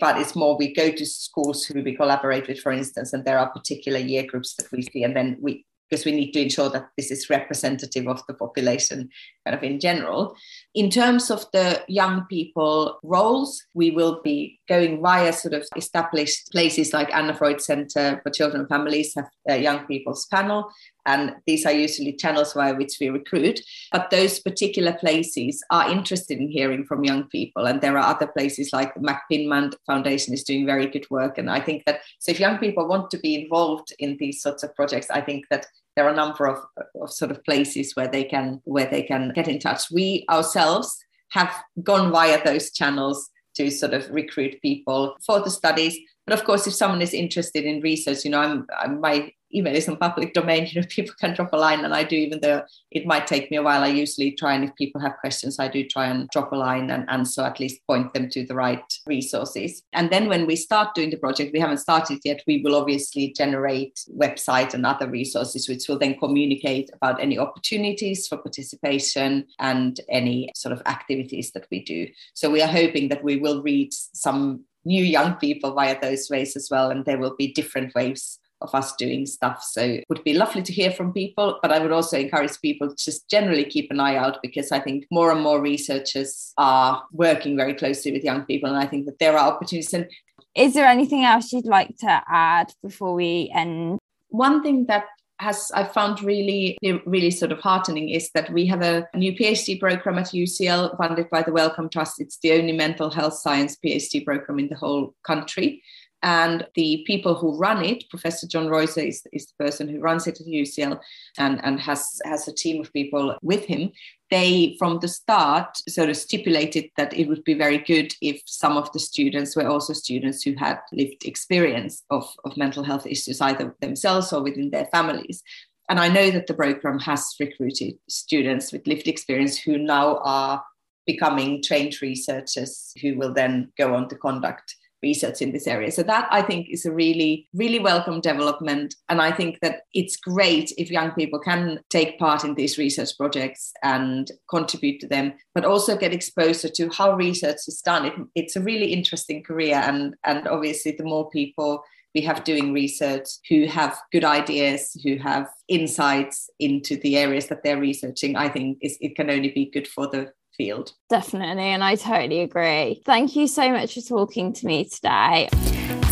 but 0.01 0.21
it's 0.21 0.35
more 0.35 0.57
we 0.59 0.75
go 0.75 0.91
to 0.91 1.07
schools 1.07 1.65
who 1.65 1.81
we 1.81 1.95
collaborate 1.95 2.49
with 2.49 2.59
for 2.59 2.73
instance 2.73 3.13
and 3.13 3.25
there 3.25 3.39
are 3.39 3.51
particular 3.51 4.01
year 4.01 4.25
groups 4.27 4.55
that 4.57 4.71
we 4.73 4.83
see 4.83 5.05
and 5.05 5.15
then 5.15 5.37
we 5.41 5.65
because 5.89 6.05
we 6.05 6.13
need 6.13 6.33
to 6.33 6.43
ensure 6.43 6.69
that 6.71 6.89
this 6.97 7.11
is 7.11 7.31
representative 7.31 8.09
of 8.09 8.21
the 8.27 8.35
population 8.35 9.09
kind 9.45 9.57
of 9.57 9.63
in 9.63 9.79
general. 9.79 10.37
In 10.77 10.91
terms 10.91 11.31
of 11.31 11.51
the 11.55 11.83
young 11.89 12.27
people 12.27 12.99
roles, 13.03 13.65
we 13.73 13.93
will 13.93 14.21
be 14.23 14.61
going 14.69 15.01
via 15.01 15.33
sort 15.33 15.55
of 15.55 15.67
established 15.75 16.53
places 16.53 16.93
like 16.93 17.11
Anna 17.15 17.33
Freud 17.33 17.63
Center 17.63 18.21
for 18.23 18.29
Children 18.29 18.61
and 18.61 18.69
Families 18.69 19.15
have 19.15 19.25
a 19.49 19.57
young 19.57 19.87
people's 19.87 20.27
panel. 20.27 20.71
And 21.07 21.37
these 21.47 21.65
are 21.65 21.73
usually 21.73 22.13
channels 22.13 22.53
via 22.53 22.75
which 22.75 22.99
we 23.01 23.09
recruit. 23.09 23.59
But 23.91 24.11
those 24.11 24.39
particular 24.39 24.93
places 24.93 25.65
are 25.71 25.91
interested 25.91 26.39
in 26.39 26.51
hearing 26.51 26.85
from 26.85 27.05
young 27.05 27.25
people. 27.29 27.65
And 27.65 27.81
there 27.81 27.97
are 27.97 28.15
other 28.15 28.27
places 28.27 28.75
like 28.75 28.93
the 28.93 29.01
McPinman 29.01 29.73
Foundation 29.87 30.35
is 30.35 30.45
doing 30.45 30.67
very 30.67 30.89
good 30.89 31.07
work. 31.09 31.39
And 31.39 31.49
I 31.49 31.59
think 31.59 31.87
that, 31.87 32.01
so 32.19 32.33
if 32.33 32.39
young 32.39 32.59
people 32.59 32.87
want 32.87 33.11
to 33.13 33.19
be 33.19 33.35
involved 33.35 33.95
in 33.99 34.19
these 34.21 34.43
sorts 34.43 34.63
of 34.63 34.75
projects, 34.75 35.09
I 35.09 35.23
think 35.23 35.47
that 35.49 35.69
there 35.97 36.07
are 36.07 36.13
a 36.13 36.17
number 36.17 36.47
of, 36.47 36.59
of 37.01 37.11
sort 37.11 37.31
of 37.31 37.43
places 37.45 37.97
where 37.97 38.07
they 38.07 38.25
can 38.25 38.61
where 38.65 38.87
they 38.87 39.03
can 39.03 39.33
get 39.35 39.49
in 39.49 39.59
touch. 39.59 39.91
We 39.91 40.25
ourselves 40.31 40.97
have 41.31 41.53
gone 41.83 42.13
via 42.13 42.45
those 42.45 42.71
channels 42.71 43.31
to 43.57 43.71
sort 43.71 43.95
of 43.95 44.09
recruit 44.11 44.61
people 44.63 45.17
for 45.25 45.41
the 45.41 45.51
studies. 45.51 45.99
But 46.27 46.39
of 46.39 46.45
course, 46.45 46.67
if 46.67 46.75
someone 46.75 47.03
is 47.03 47.15
interested 47.15 47.65
in 47.65 47.81
research, 47.81 48.25
you 48.25 48.31
know, 48.31 48.41
I'm, 48.41 48.67
I'm 48.79 49.01
my 49.01 49.33
email 49.57 49.75
is 49.75 49.89
in 49.89 49.97
public 49.97 50.35
domain. 50.35 50.69
You 50.77 50.81
know, 50.81 50.87
people 50.91 51.15
can 51.19 51.35
drop 51.35 51.53
a 51.53 51.57
line, 51.57 51.85
and 51.85 51.95
I 51.95 52.03
do, 52.03 52.17
even 52.17 52.41
though 52.41 52.63
it 52.91 53.07
might 53.07 53.27
take 53.27 53.51
me 53.51 53.57
a 53.57 53.63
while. 53.63 53.83
I 53.83 53.89
usually 53.89 54.33
try, 54.33 54.55
and 54.55 54.65
if 54.65 54.75
people 54.75 55.01
have 55.01 55.17
questions, 55.19 55.59
I 55.59 55.69
do 55.69 55.85
try 55.85 56.07
and 56.07 56.29
drop 56.31 56.53
a 56.53 56.57
line 56.57 56.91
and, 56.91 57.05
and 57.09 57.27
so 57.27 57.45
at 57.45 57.61
least 57.61 57.87
point 57.87 58.13
them 58.13 58.29
to 58.31 58.45
the 58.45 58.55
right 58.55 58.85
resources. 59.07 59.83
And 59.93 60.11
then 60.11 60.29
when 60.29 60.47
we 60.47 60.57
start 60.57 60.95
doing 60.95 61.11
the 61.11 61.17
project, 61.17 61.53
we 61.53 61.61
haven't 61.61 61.79
started 61.79 62.19
yet. 62.25 62.43
We 62.47 62.63
will 62.63 62.75
obviously 62.75 63.33
generate 63.37 64.01
website 64.15 64.75
and 64.75 64.85
other 64.85 65.09
resources, 65.09 65.69
which 65.69 65.89
will 65.89 65.99
then 65.99 66.19
communicate 66.19 66.91
about 66.93 67.21
any 67.21 67.39
opportunities 67.39 68.27
for 68.27 68.39
participation 68.39 69.47
and 69.59 70.01
any 70.09 70.51
sort 70.55 70.73
of 70.73 70.83
activities 70.87 71.53
that 71.53 71.67
we 71.71 71.83
do. 71.85 72.09
So 72.35 72.51
we 72.51 72.63
are 72.63 72.69
hoping 72.69 73.09
that 73.09 73.25
we 73.25 73.37
will 73.37 73.63
reach 73.63 73.95
some 73.95 74.65
new 74.85 75.05
young 75.05 75.35
people 75.35 75.75
via 75.75 76.01
those 76.01 76.29
ways 76.31 76.57
as 76.57 76.69
well, 76.71 76.91
and 76.91 77.05
there 77.05 77.19
will 77.19 77.35
be 77.37 77.53
different 77.53 77.95
ways 77.95 78.39
of 78.61 78.75
us 78.75 78.95
doing 78.97 79.27
stuff. 79.27 79.63
So 79.63 79.83
it 79.83 80.05
would 80.09 80.25
be 80.25 80.35
lovely 80.35 80.63
to 80.63 80.73
hear 80.73 80.91
from 80.91 81.13
people, 81.13 81.59
but 81.63 81.73
I 81.73 81.79
would 81.79 81.93
also 81.93 82.19
encourage 82.19 82.61
people 82.61 82.89
to 82.89 82.97
just 82.97 83.29
generally 83.29 83.65
keep 83.65 83.91
an 83.91 84.01
eye 84.01 84.17
out 84.17 84.39
because 84.43 84.73
I 84.73 84.81
think 84.81 85.07
more 85.11 85.31
and 85.31 85.43
more 85.43 85.61
researchers 85.61 86.53
are 86.57 87.03
working 87.13 87.57
very 87.57 87.75
closely 87.75 88.13
with 88.13 88.25
young 88.25 88.45
people. 88.45 88.69
And 88.69 88.79
I 88.79 88.87
think 88.87 89.07
that 89.07 89.19
there 89.19 89.37
are 89.37 89.53
opportunities. 89.53 89.93
And 89.93 90.11
is 90.55 90.75
there 90.75 90.87
anything 90.87 91.25
else 91.25 91.53
you'd 91.53 91.67
like 91.67 91.97
to 91.99 92.23
add 92.29 92.73
before 92.83 93.15
we 93.15 93.51
end? 93.55 93.99
One 94.29 94.63
thing 94.63 94.87
that 94.87 95.05
has 95.39 95.71
I 95.75 95.85
found 95.85 96.23
really 96.23 96.79
really 97.05 97.31
sort 97.31 97.53
of 97.53 97.61
heartening 97.61 98.09
is 98.09 98.31
that 98.33 98.51
we 98.51 98.67
have 98.67 98.81
a 98.81 99.07
new 99.15 99.33
PhD 99.33 99.79
program 99.79 100.19
at 100.19 100.29
UCL 100.29 100.97
funded 100.97 101.29
by 101.31 101.43
the 101.43 101.53
Wellcome 101.53 101.91
Trust. 101.91 102.21
It's 102.21 102.39
the 102.39 102.53
only 102.53 102.73
mental 102.73 103.11
health 103.11 103.35
science 103.35 103.77
PhD 103.85 104.25
program 104.25 104.59
in 104.59 104.69
the 104.69 104.77
whole 104.77 105.15
country. 105.25 105.83
And 106.23 106.67
the 106.75 107.05
people 107.07 107.35
who 107.35 107.57
run 107.57 107.85
it, 107.85 108.09
Professor 108.11 108.47
John 108.47 108.67
Roiser 108.67 109.07
is, 109.07 109.23
is 109.33 109.47
the 109.47 109.65
person 109.65 109.89
who 109.89 110.01
runs 110.01 110.27
it 110.27 110.41
at 110.41 110.47
UCL 110.47 110.99
and, 111.39 111.65
and 111.65 111.79
has, 111.81 112.21
has 112.25 112.49
a 112.49 112.55
team 112.55 112.81
of 112.81 112.93
people 112.93 113.37
with 113.43 113.65
him. 113.65 113.93
They, 114.31 114.77
from 114.79 114.99
the 114.99 115.09
start, 115.09 115.77
sort 115.89 116.09
of 116.09 116.17
stipulated 116.17 116.91
that 116.97 117.15
it 117.15 117.29
would 117.29 117.45
be 117.45 117.55
very 117.55 117.79
good 117.79 118.13
if 118.21 118.43
some 118.47 118.77
of 118.77 118.91
the 118.93 118.99
students 118.99 119.55
were 119.55 119.69
also 119.69 119.93
students 119.93 120.43
who 120.43 120.55
had 120.55 120.81
lived 120.93 121.25
experience 121.25 122.03
of, 122.11 122.29
of 122.45 122.57
mental 122.57 122.83
health 122.83 123.07
issues, 123.07 123.41
either 123.41 123.77
themselves 123.81 124.33
or 124.33 124.43
within 124.43 124.71
their 124.71 124.87
families. 124.87 125.43
And 125.89 126.01
I 126.01 126.09
know 126.09 126.31
that 126.31 126.49
the 126.49 126.55
program 126.55 126.99
has 127.01 127.37
recruited 127.39 127.95
students 128.09 128.73
with 128.73 128.87
lived 128.87 129.07
experience 129.07 129.59
who 129.59 129.79
now 129.79 130.17
are 130.25 130.65
becoming 131.07 131.63
trained 131.63 132.03
researchers 132.03 132.93
who 133.01 133.17
will 133.17 133.33
then 133.33 133.73
go 133.79 133.95
on 133.95 134.09
to 134.09 134.17
conduct 134.17 134.75
research 135.03 135.43
in 135.43 135.53
this 135.53 135.67
area. 135.67 135.91
So 135.91 136.03
that 136.05 136.29
I 136.31 136.43
think 136.43 136.69
is 136.71 136.85
a 136.85 136.93
really, 136.93 137.49
really 137.55 137.79
welcome 137.79 138.21
development. 138.21 138.95
And 139.09 139.21
I 139.21 139.31
think 139.33 139.59
that 139.61 139.83
it's 139.95 140.17
great 140.17 140.73
if 140.79 140.91
young 140.91 141.13
people 141.13 141.39
can 141.39 141.81
take 141.91 142.19
part 142.19 142.45
in 142.45 142.55
these 142.55 142.79
research 142.79 143.17
projects 143.17 143.73
and 143.83 144.31
contribute 144.51 145.01
to 145.01 145.09
them, 145.09 145.35
but 145.55 145.65
also 145.65 145.97
get 145.97 146.13
exposure 146.13 146.69
to 146.71 146.91
how 146.91 147.15
research 147.15 147.61
is 147.69 147.81
done. 147.85 148.07
It, 148.07 148.15
it's 148.35 148.57
a 148.57 148.61
really 148.61 148.93
interesting 148.93 149.43
career. 149.43 149.77
And, 149.77 150.15
and 150.25 150.49
obviously, 150.49 150.93
the 150.93 151.05
more 151.05 151.31
people 151.31 151.83
we 152.15 152.23
have 152.23 152.45
doing 152.45 152.73
research 152.73 153.29
who 153.51 153.67
have 153.67 154.01
good 154.11 154.25
ideas, 154.25 154.99
who 155.05 155.19
have 155.19 155.49
insights 155.69 156.49
into 156.59 156.97
the 156.97 157.19
areas 157.19 157.49
that 157.49 157.63
they're 157.63 157.79
researching, 157.79 158.37
I 158.37 158.49
think 158.49 158.79
is, 158.81 158.97
it 159.03 159.17
can 159.17 159.29
only 159.29 159.51
be 159.51 159.71
good 159.71 159.87
for 159.87 160.07
the 160.07 160.33
field. 160.57 160.93
Definitely. 161.09 161.65
And 161.65 161.85
I 161.85 161.95
totally 161.97 162.41
agree. 162.41 163.03
Thank 163.05 163.37
you 163.37 163.47
so 163.47 163.71
much 163.71 163.95
for 163.95 164.01
talking 164.01 164.53
to 164.55 164.67
me 164.67 164.85
today. 164.85 165.49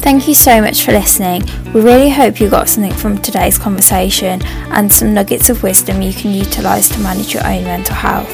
Thank 0.04 0.28
you 0.28 0.34
so 0.34 0.60
much 0.60 0.84
for 0.84 0.92
listening. 0.92 1.42
We 1.72 1.80
really 1.80 2.10
hope 2.10 2.38
you 2.38 2.50
got 2.50 2.68
something 2.68 2.92
from 2.92 3.18
today's 3.18 3.58
conversation 3.58 4.42
and 4.44 4.92
some 4.92 5.14
nuggets 5.14 5.48
of 5.48 5.62
wisdom 5.62 6.02
you 6.02 6.12
can 6.12 6.30
utilise 6.30 6.90
to 6.90 6.98
manage 7.00 7.32
your 7.32 7.46
own 7.46 7.64
mental 7.64 7.94
health. 7.94 8.28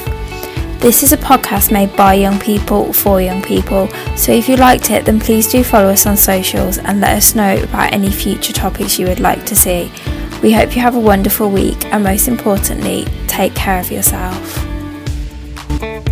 This 0.81 1.03
is 1.03 1.13
a 1.13 1.19
podcast 1.19 1.71
made 1.71 1.95
by 1.95 2.15
young 2.15 2.41
people 2.41 2.93
for 2.93 3.21
young 3.21 3.43
people, 3.43 3.87
so 4.17 4.33
if 4.33 4.49
you 4.49 4.57
liked 4.57 4.91
it, 4.91 5.05
then 5.05 5.21
please 5.21 5.47
do 5.47 5.63
follow 5.63 5.91
us 5.91 6.07
on 6.07 6.17
socials 6.17 6.79
and 6.79 7.03
let 7.03 7.19
us 7.19 7.35
know 7.35 7.63
about 7.63 7.93
any 7.93 8.11
future 8.11 8.55
topics 8.55 8.99
you 8.99 9.07
would 9.07 9.21
like 9.21 9.45
to 9.45 9.55
see. 9.55 9.93
We 10.43 10.53
hope 10.53 10.75
you 10.75 10.81
have 10.81 10.97
a 10.97 11.01
wonderful 11.01 11.51
week 11.51 11.85
and 11.93 12.03
most 12.03 12.29
importantly, 12.29 13.05
take 13.29 13.55
care 13.55 13.79
of 13.79 13.93
yourself. 13.93 14.70
Thank 15.81 16.09
you. 16.09 16.10